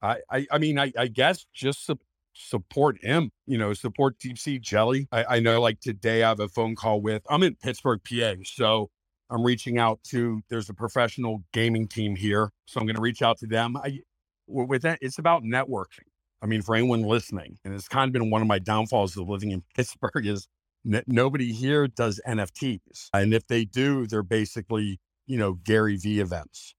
[0.00, 1.98] I, I, I mean, I, I guess just su-
[2.34, 5.08] support him, you know, support Deep Sea Jelly.
[5.12, 8.34] I, I know like today I have a phone call with, I'm in Pittsburgh, PA.
[8.44, 8.90] So
[9.30, 12.50] I'm reaching out to, there's a professional gaming team here.
[12.66, 13.76] So I'm going to reach out to them.
[13.76, 14.00] I,
[14.46, 16.06] with that, it's about networking.
[16.42, 19.28] I mean, for anyone listening, and it's kind of been one of my downfalls of
[19.28, 20.48] living in Pittsburgh is
[20.84, 23.08] n- nobody here does NFTs.
[23.14, 26.74] And if they do, they're basically, you know, Gary Vee events,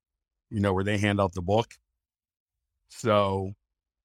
[0.49, 1.71] you know, where they hand out the book.
[2.89, 3.53] So,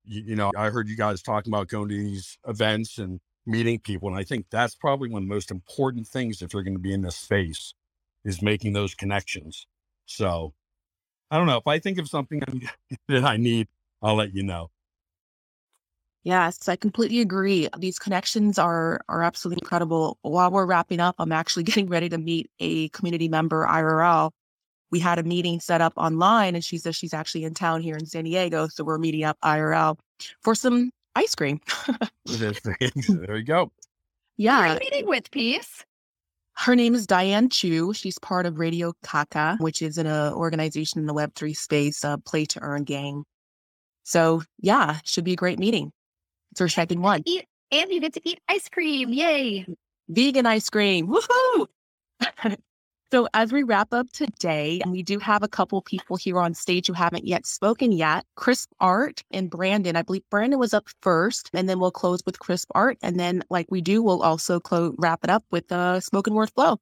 [0.09, 3.79] you, you know, I heard you guys talking about going to these events and meeting
[3.79, 4.09] people.
[4.09, 6.81] And I think that's probably one of the most important things if you're going to
[6.81, 7.75] be in this space
[8.25, 9.67] is making those connections.
[10.07, 10.55] So
[11.31, 11.59] I don't know.
[11.59, 12.43] If I think of something
[13.09, 13.69] that I need,
[14.03, 14.71] I'll let you know.
[16.25, 17.69] Yes, I completely agree.
[17.79, 20.19] These connections are are absolutely incredible.
[20.23, 24.33] While we're wrapping up, I'm actually getting ready to meet a community member IRL.
[24.91, 27.97] We had a meeting set up online and she says she's actually in town here
[27.97, 28.69] in San Diego.
[28.69, 29.99] So we're meeting up IRL
[30.43, 31.61] for some ice cream.
[32.27, 33.65] there you go.
[33.65, 33.71] Who are
[34.37, 34.73] Yeah.
[34.75, 35.85] you meeting with Peace?
[36.57, 37.93] Her name is Diane Chu.
[37.93, 42.17] She's part of Radio Caca, which is an uh, organization in the Web3 space, uh,
[42.19, 43.23] play to earn game.
[44.03, 45.93] So yeah, should be a great meeting.
[46.53, 47.23] It's our second one.
[47.27, 49.11] Eat and you get to eat ice cream.
[49.13, 49.67] Yay.
[50.09, 51.07] vegan ice cream.
[51.09, 51.67] Woohoo!
[53.11, 56.87] so as we wrap up today, we do have a couple people here on stage
[56.87, 58.27] who haven't yet spoken yet.
[58.37, 59.97] Crisp Art and Brandon.
[59.97, 63.43] I believe Brandon was up first, and then we'll close with Crisp Art, and then
[63.49, 66.79] like we do, we'll also close wrap it up with uh, Spoken Word Flow.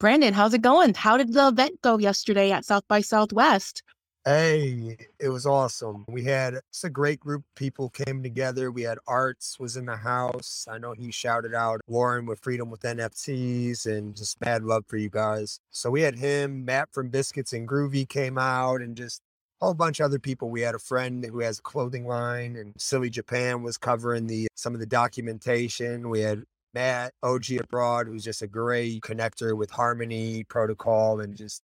[0.00, 0.94] Brandon, how's it going?
[0.94, 3.82] How did the event go yesterday at South by Southwest?
[4.28, 6.04] Hey, it was awesome.
[6.06, 8.70] We had it's a great group of people came together.
[8.70, 10.66] We had Arts was in the house.
[10.70, 14.98] I know he shouted out Warren with Freedom with NFTs and just mad love for
[14.98, 15.60] you guys.
[15.70, 19.22] So we had him, Matt from Biscuits and Groovy came out and just
[19.62, 20.50] a whole bunch of other people.
[20.50, 24.48] We had a friend who has a clothing line and Silly Japan was covering the
[24.54, 26.10] some of the documentation.
[26.10, 31.62] We had Matt OG Abroad, who's just a great connector with Harmony Protocol and just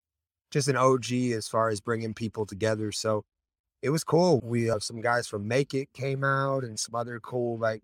[0.53, 2.91] just an OG as far as bringing people together.
[2.91, 3.25] So
[3.81, 4.39] it was cool.
[4.43, 7.81] We have some guys from Make It came out and some other cool like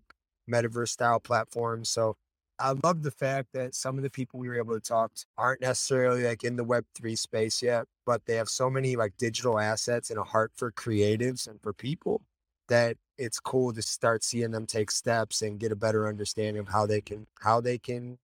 [0.50, 1.90] metaverse style platforms.
[1.90, 2.16] So
[2.60, 5.26] I love the fact that some of the people we were able to talk to
[5.38, 9.60] aren't necessarily like in the web3 space yet, but they have so many like digital
[9.60, 12.22] assets and a heart for creatives and for people
[12.68, 16.68] that it's cool to start seeing them take steps and get a better understanding of
[16.68, 18.20] how they can how they can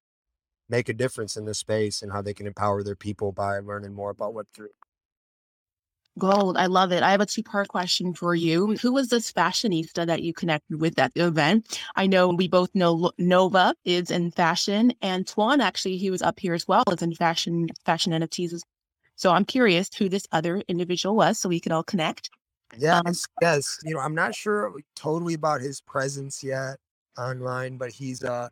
[0.69, 3.93] make a difference in the space and how they can empower their people by learning
[3.93, 4.67] more about Web3.
[6.17, 6.55] Gold.
[6.55, 7.03] I love it.
[7.03, 8.77] I have a two part question for you.
[8.77, 11.81] Who was this fashionista that you connected with at the event?
[11.97, 16.39] I know we both know Nova is in fashion, and Tuan actually, he was up
[16.39, 18.61] here as well, is in fashion, fashion NFTs.
[19.17, 22.29] So I'm curious who this other individual was so we could all connect.
[22.73, 23.77] Um, yes, yes.
[23.83, 26.77] You know, I'm not sure totally about his presence yet
[27.17, 28.49] online, but he's a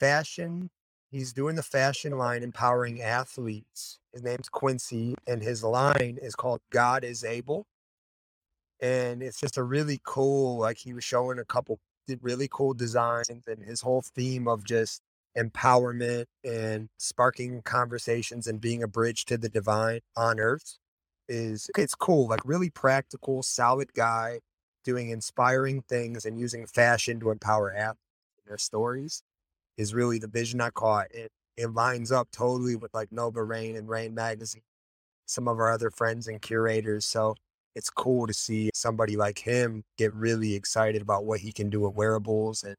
[0.00, 0.70] fashion.
[1.16, 3.98] He's doing the fashion line empowering athletes.
[4.12, 7.64] His name's Quincy, and his line is called God is Able.
[8.82, 11.78] And it's just a really cool, like he was showing a couple
[12.20, 15.00] really cool designs and his whole theme of just
[15.38, 20.76] empowerment and sparking conversations and being a bridge to the divine on earth
[21.30, 24.40] is it's cool like really practical solid guy
[24.84, 27.98] doing inspiring things and using fashion to empower athletes
[28.38, 29.22] in their stories
[29.76, 33.76] is really the vision i caught it it lines up totally with like nova rain
[33.76, 34.62] and rain magazine
[35.26, 37.34] some of our other friends and curators so
[37.74, 41.80] it's cool to see somebody like him get really excited about what he can do
[41.80, 42.76] with wearables and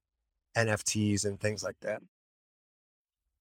[0.57, 2.01] nfts and things like that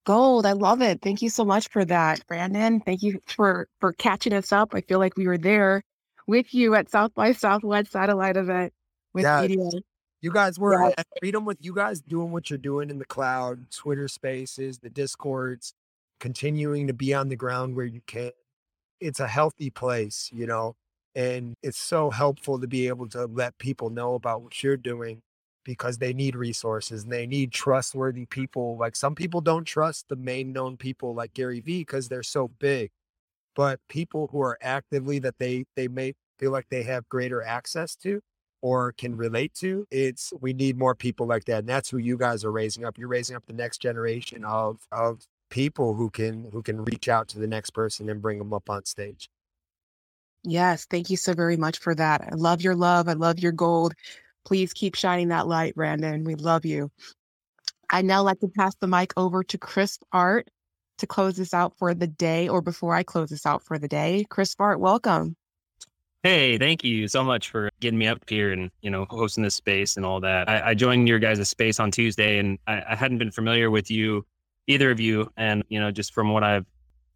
[0.06, 0.46] Gold.
[0.46, 1.02] I love it.
[1.02, 2.80] Thank you so much for that, Brandon.
[2.80, 4.72] Thank you for for catching us up.
[4.72, 5.82] I feel like we were there
[6.28, 8.72] with you at South by Southwest satellite event
[9.12, 9.48] with Yeah.
[10.26, 10.94] You guys were Yeah.
[10.98, 14.90] at freedom with you guys doing what you're doing in the cloud, Twitter spaces, the
[14.90, 15.72] discords,
[16.18, 18.32] continuing to be on the ground where you can.
[19.00, 20.74] It's a healthy place, you know,
[21.14, 25.22] and it's so helpful to be able to let people know about what you're doing
[25.64, 28.76] because they need resources and they need trustworthy people.
[28.76, 32.48] Like some people don't trust the main known people like Gary Vee because they're so
[32.58, 32.90] big.
[33.54, 37.94] But people who are actively that they they may feel like they have greater access
[37.96, 38.20] to
[38.62, 41.60] or can relate to, it's we need more people like that.
[41.60, 42.98] And that's who you guys are raising up.
[42.98, 47.28] You're raising up the next generation of of people who can who can reach out
[47.28, 49.28] to the next person and bring them up on stage.
[50.42, 52.20] Yes, thank you so very much for that.
[52.20, 53.08] I love your love.
[53.08, 53.94] I love your gold.
[54.44, 56.22] Please keep shining that light, Brandon.
[56.22, 56.90] We love you.
[57.90, 60.48] I'd now like to pass the mic over to Crisp Art
[60.98, 63.88] to close this out for the day, or before I close this out for the
[63.88, 64.24] day.
[64.30, 65.36] Crisp Art, welcome.
[66.26, 69.54] Hey, thank you so much for getting me up here and you know hosting this
[69.54, 70.48] space and all that.
[70.48, 73.92] I, I joined your guys' space on Tuesday, and I, I hadn't been familiar with
[73.92, 74.26] you,
[74.66, 76.66] either of you, and you know just from what I've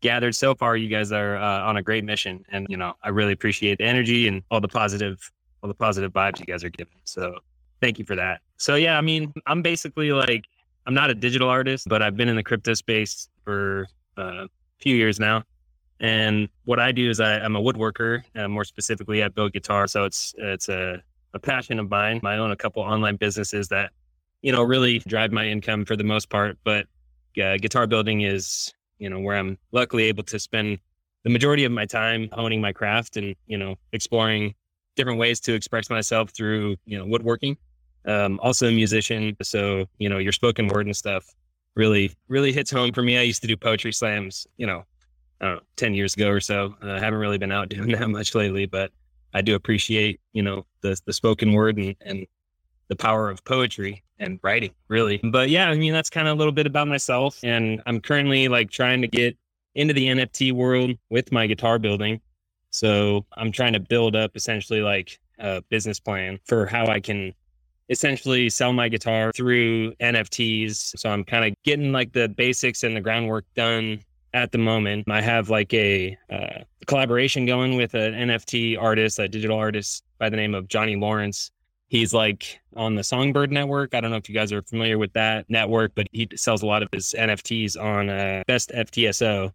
[0.00, 3.08] gathered so far, you guys are uh, on a great mission, and you know I
[3.08, 5.18] really appreciate the energy and all the positive,
[5.64, 6.94] all the positive vibes you guys are giving.
[7.02, 7.36] So
[7.80, 8.42] thank you for that.
[8.58, 10.44] So yeah, I mean I'm basically like
[10.86, 14.48] I'm not a digital artist, but I've been in the crypto space for uh, a
[14.78, 15.42] few years now.
[16.00, 18.22] And what I do is I, I'm a woodworker.
[18.34, 19.86] Uh, more specifically, I build guitar.
[19.86, 21.02] So it's it's a,
[21.34, 22.20] a passion of mine.
[22.24, 23.92] I own a couple online businesses that,
[24.40, 26.58] you know, really drive my income for the most part.
[26.64, 26.86] But
[27.40, 30.78] uh, guitar building is, you know, where I'm luckily able to spend
[31.24, 34.54] the majority of my time honing my craft and, you know, exploring
[34.96, 37.58] different ways to express myself through, you know, woodworking.
[38.06, 39.36] Um, also a musician.
[39.42, 41.26] So, you know, your spoken word and stuff
[41.76, 43.18] really, really hits home for me.
[43.18, 44.84] I used to do poetry slams, you know,
[45.40, 46.74] I don't know, 10 years ago or so.
[46.82, 48.92] Uh, I haven't really been out doing that much lately, but
[49.32, 52.26] I do appreciate, you know, the, the spoken word and, and
[52.88, 55.20] the power of poetry and writing really.
[55.22, 57.38] But yeah, I mean, that's kind of a little bit about myself.
[57.42, 59.36] And I'm currently like trying to get
[59.74, 62.20] into the NFT world with my guitar building.
[62.70, 67.32] So I'm trying to build up essentially like a business plan for how I can
[67.88, 70.98] essentially sell my guitar through NFTs.
[70.98, 74.00] So I'm kind of getting like the basics and the groundwork done
[74.32, 75.10] at the moment.
[75.10, 80.28] I have like a uh, collaboration going with an NFT artist, a digital artist by
[80.28, 81.50] the name of Johnny Lawrence.
[81.88, 83.94] He's like on the Songbird network.
[83.94, 86.66] I don't know if you guys are familiar with that network, but he sells a
[86.66, 89.52] lot of his NFTs on uh, Best FTSO,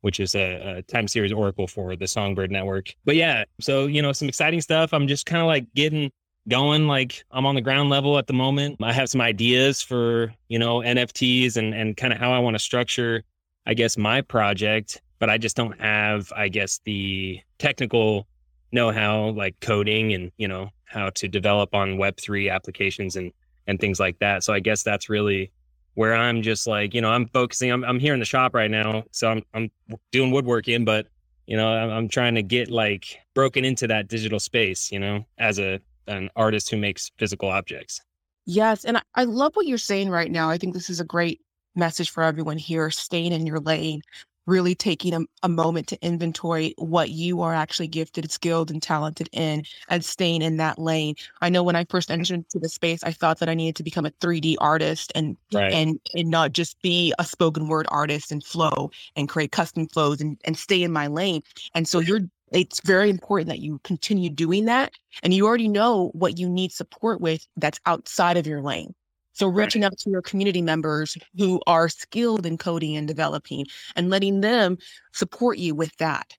[0.00, 2.92] which is a, a time series oracle for the Songbird network.
[3.04, 4.92] But yeah, so you know, some exciting stuff.
[4.92, 6.10] I'm just kind of like getting
[6.48, 10.32] going like i'm on the ground level at the moment i have some ideas for
[10.46, 13.24] you know nfts and and kind of how i want to structure
[13.66, 18.26] i guess my project but i just don't have i guess the technical
[18.72, 23.32] know-how like coding and you know how to develop on web3 applications and
[23.66, 25.50] and things like that so i guess that's really
[25.94, 28.70] where i'm just like you know i'm focusing i'm, I'm here in the shop right
[28.70, 29.70] now so i'm, I'm
[30.12, 31.06] doing woodworking but
[31.46, 35.24] you know I'm, I'm trying to get like broken into that digital space you know
[35.38, 38.00] as a an artist who makes physical objects.
[38.46, 38.84] Yes.
[38.84, 40.48] And I love what you're saying right now.
[40.48, 41.40] I think this is a great
[41.76, 44.02] message for everyone here staying in your lane,
[44.46, 49.28] really taking a, a moment to inventory what you are actually gifted, skilled, and talented
[49.32, 51.14] in, and staying in that lane.
[51.42, 52.20] I know when I first mm-hmm.
[52.20, 55.36] entered into the space, I thought that I needed to become a 3D artist and
[55.52, 55.72] Right.
[55.72, 60.20] and and not just be a spoken word artist and flow and create custom flows
[60.20, 61.42] and, and stay in my lane.
[61.74, 62.22] And so you're
[62.52, 64.92] it's very important that you continue doing that.
[65.22, 68.94] And you already know what you need support with that's outside of your lane.
[69.36, 74.08] So reaching out to your community members who are skilled in coding and developing and
[74.08, 74.78] letting them
[75.12, 76.34] support you with that.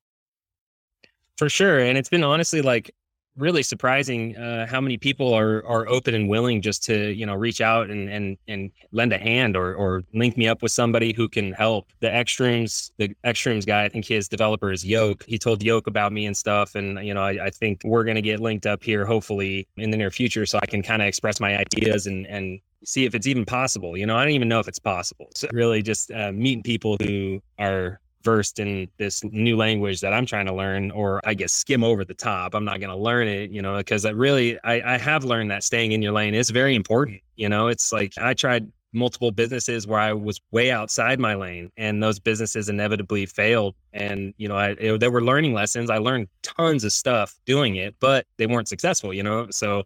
[1.37, 1.77] For sure.
[1.77, 2.89] And it's been honestly like
[3.35, 7.35] really surprising uh, how many people are are open and willing just to you know
[7.35, 11.13] reach out and and and lend a hand or or link me up with somebody
[11.13, 11.85] who can help.
[11.99, 15.23] The Extrooms, the Extrooms guy, I think his developer is Yoke.
[15.27, 18.23] He told Yoke about me and stuff, and you know I, I think we're gonna
[18.23, 21.39] get linked up here hopefully in the near future, so I can kind of express
[21.39, 23.97] my ideas and and see if it's even possible.
[23.97, 25.29] You know, I don't even know if it's possible.
[25.35, 30.25] So really, just uh, meeting people who are versed in this new language that I'm
[30.25, 32.55] trying to learn, or I guess skim over the top.
[32.55, 35.51] I'm not going to learn it, you know, because I really, I, I have learned
[35.51, 37.21] that staying in your lane is very important.
[37.35, 41.71] You know, it's like I tried multiple businesses where I was way outside my lane
[41.77, 43.75] and those businesses inevitably failed.
[43.93, 45.89] And, you know, I, it, there were learning lessons.
[45.89, 49.47] I learned tons of stuff doing it, but they weren't successful, you know?
[49.51, 49.83] So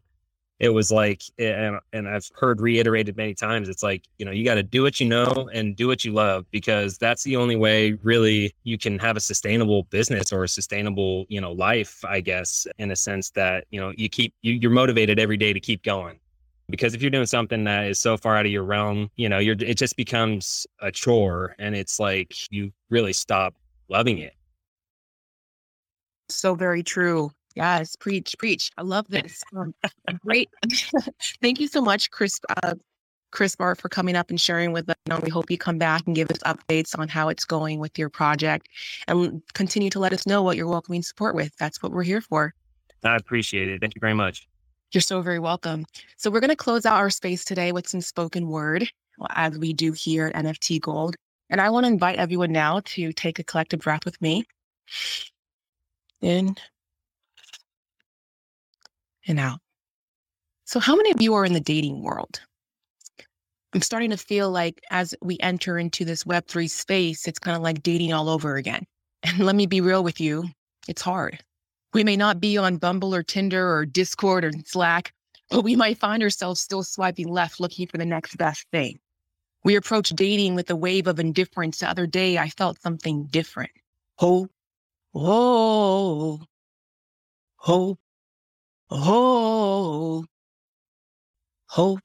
[0.62, 4.46] it was like and, and i've heard reiterated many times it's like you know you
[4.46, 7.56] got to do what you know and do what you love because that's the only
[7.56, 12.22] way really you can have a sustainable business or a sustainable you know life i
[12.22, 15.60] guess in a sense that you know you keep you, you're motivated every day to
[15.60, 16.18] keep going.
[16.70, 19.40] Because if you're doing something that is so far out of your realm you know
[19.40, 23.56] you're it just becomes a chore and it's like you really stop
[23.90, 24.34] loving it.
[26.30, 28.72] So very true Yes, preach, preach.
[28.78, 29.44] I love this.
[29.56, 29.74] Um,
[30.26, 30.50] great.
[31.42, 32.40] Thank you so much, Chris.
[32.64, 32.76] Uh,
[33.32, 34.96] Crisp Art, for coming up and sharing with us.
[35.08, 37.98] Know, we hope you come back and give us updates on how it's going with
[37.98, 38.68] your project
[39.08, 41.56] and continue to let us know what you're welcoming support with.
[41.58, 42.54] That's what we're here for.
[43.04, 43.80] I appreciate it.
[43.80, 44.48] Thank you very much.
[44.92, 45.86] You're so very welcome.
[46.18, 48.90] So, we're going to close out our space today with some spoken word,
[49.30, 51.16] as we do here at NFT Gold.
[51.50, 54.44] And I want to invite everyone now to take a collective breath with me.
[56.22, 56.56] In
[59.32, 59.60] and out.
[60.66, 62.40] So, how many of you are in the dating world?
[63.74, 67.64] I'm starting to feel like as we enter into this Web3 space, it's kind of
[67.64, 68.86] like dating all over again.
[69.24, 70.46] And let me be real with you,
[70.88, 71.44] it's hard.
[71.94, 75.14] We may not be on Bumble or Tinder or Discord or Slack,
[75.52, 78.98] but we might find ourselves still swiping left looking for the next best thing.
[79.64, 81.80] We approach dating with a wave of indifference.
[81.80, 83.70] The other day, I felt something different.
[84.18, 84.50] Hope,
[85.14, 86.42] oh,
[87.58, 88.00] hope,
[88.92, 90.26] Oh,
[91.68, 92.00] hope.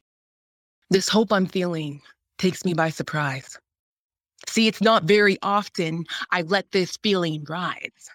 [0.91, 2.01] This hope I'm feeling
[2.39, 3.59] takes me by surprise.
[4.49, 8.11] See, it's not very often I let this feeling rise.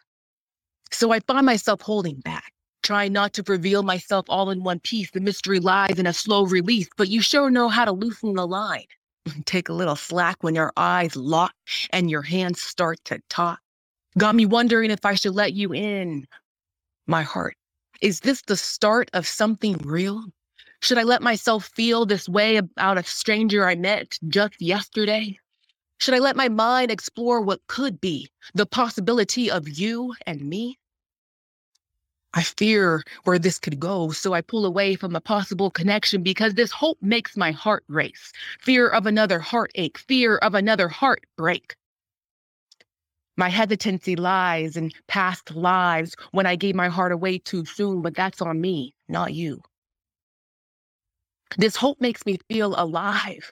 [0.92, 5.12] So I find myself holding back, trying not to reveal myself all in one piece.
[5.12, 8.48] The mystery lies in a slow release, but you sure know how to loosen the
[8.48, 8.86] line.
[9.46, 11.54] Take a little slack when your eyes lock
[11.92, 13.60] and your hands start to talk.
[14.18, 16.26] Got me wondering if I should let you in.
[17.08, 17.56] My heart
[18.02, 20.26] is this the start of something real?
[20.82, 25.38] Should I let myself feel this way about a stranger I met just yesterday?
[26.00, 30.80] Should I let my mind explore what could be, the possibility of you and me?
[32.34, 36.56] I fear where this could go, so I pull away from a possible connection because
[36.56, 38.32] this hope makes my heart race.
[38.60, 41.76] Fear of another heartache, fear of another heartbreak.
[43.38, 48.16] My hesitancy lies in past lives when I gave my heart away too soon, but
[48.16, 49.62] that's on me, not you.
[51.58, 53.52] This hope makes me feel alive.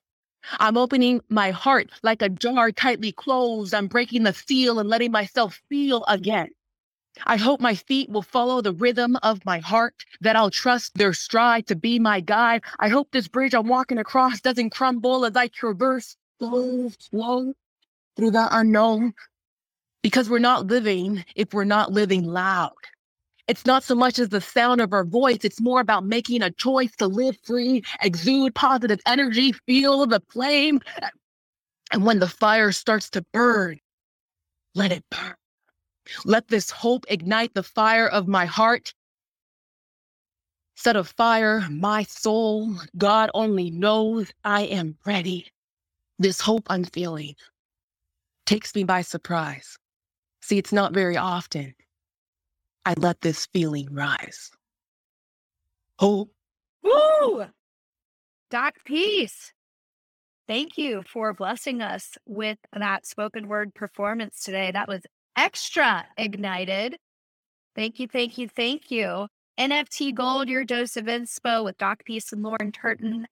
[0.60, 3.74] I'm opening my heart like a jar tightly closed.
[3.74, 6.50] I'm breaking the seal and letting myself feel again.
[7.26, 11.14] I hope my feet will follow the rhythm of my heart, that I'll trust their
[11.14, 12.64] stride to be my guide.
[12.80, 17.54] I hope this bridge I'm walking across doesn't crumble as I traverse slow, slow
[18.16, 19.14] through the unknown
[20.02, 22.72] because we're not living if we're not living loud.
[23.48, 26.52] It's not so much as the sound of our voice, it's more about making a
[26.52, 30.82] choice to live free, exude positive energy, feel the flame.
[31.92, 33.80] And when the fire starts to burn,
[34.76, 35.34] let it burn.
[36.26, 38.94] Let this hope ignite the fire of my heart.
[40.76, 42.76] Set a fire, my soul.
[42.98, 45.48] God only knows I am ready.
[46.20, 47.36] This hope I'm feeling
[48.46, 49.78] takes me by surprise.
[50.42, 51.74] See, it's not very often
[52.86, 54.52] I let this feeling rise.
[56.00, 56.30] Oh.
[56.82, 57.46] Woo!
[58.50, 59.54] Doc Peace.
[60.48, 64.72] Thank you for blessing us with that spoken word performance today.
[64.72, 65.02] That was
[65.38, 66.98] extra ignited.
[67.76, 69.28] Thank you, thank you, thank you.
[69.60, 73.28] NFT Gold, your dose of inspo with Doc Peace and Lauren Turton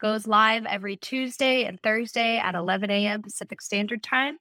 [0.00, 3.22] goes live every Tuesday and Thursday at 11 a.m.
[3.22, 4.38] Pacific Standard Time.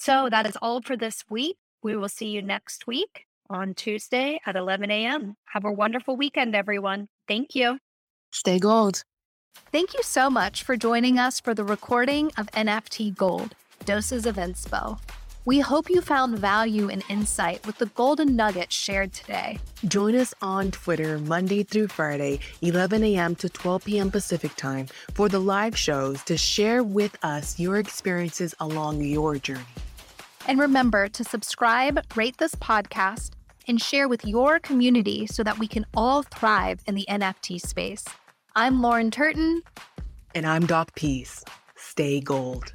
[0.00, 1.58] So that is all for this week.
[1.82, 5.36] We will see you next week on Tuesday at 11 a.m.
[5.52, 7.08] Have a wonderful weekend, everyone.
[7.28, 7.78] Thank you.
[8.32, 9.02] Stay gold.
[9.70, 14.36] Thank you so much for joining us for the recording of NFT Gold Doses of
[14.36, 14.98] Inspo.
[15.44, 19.58] We hope you found value and insight with the golden nuggets shared today.
[19.86, 23.34] Join us on Twitter Monday through Friday, 11 a.m.
[23.34, 24.10] to 12 p.m.
[24.10, 29.64] Pacific Time for the live shows to share with us your experiences along your journey.
[30.50, 33.34] And remember to subscribe, rate this podcast,
[33.68, 38.04] and share with your community so that we can all thrive in the NFT space.
[38.56, 39.62] I'm Lauren Turton.
[40.34, 41.44] And I'm Doc Peace.
[41.76, 42.72] Stay gold.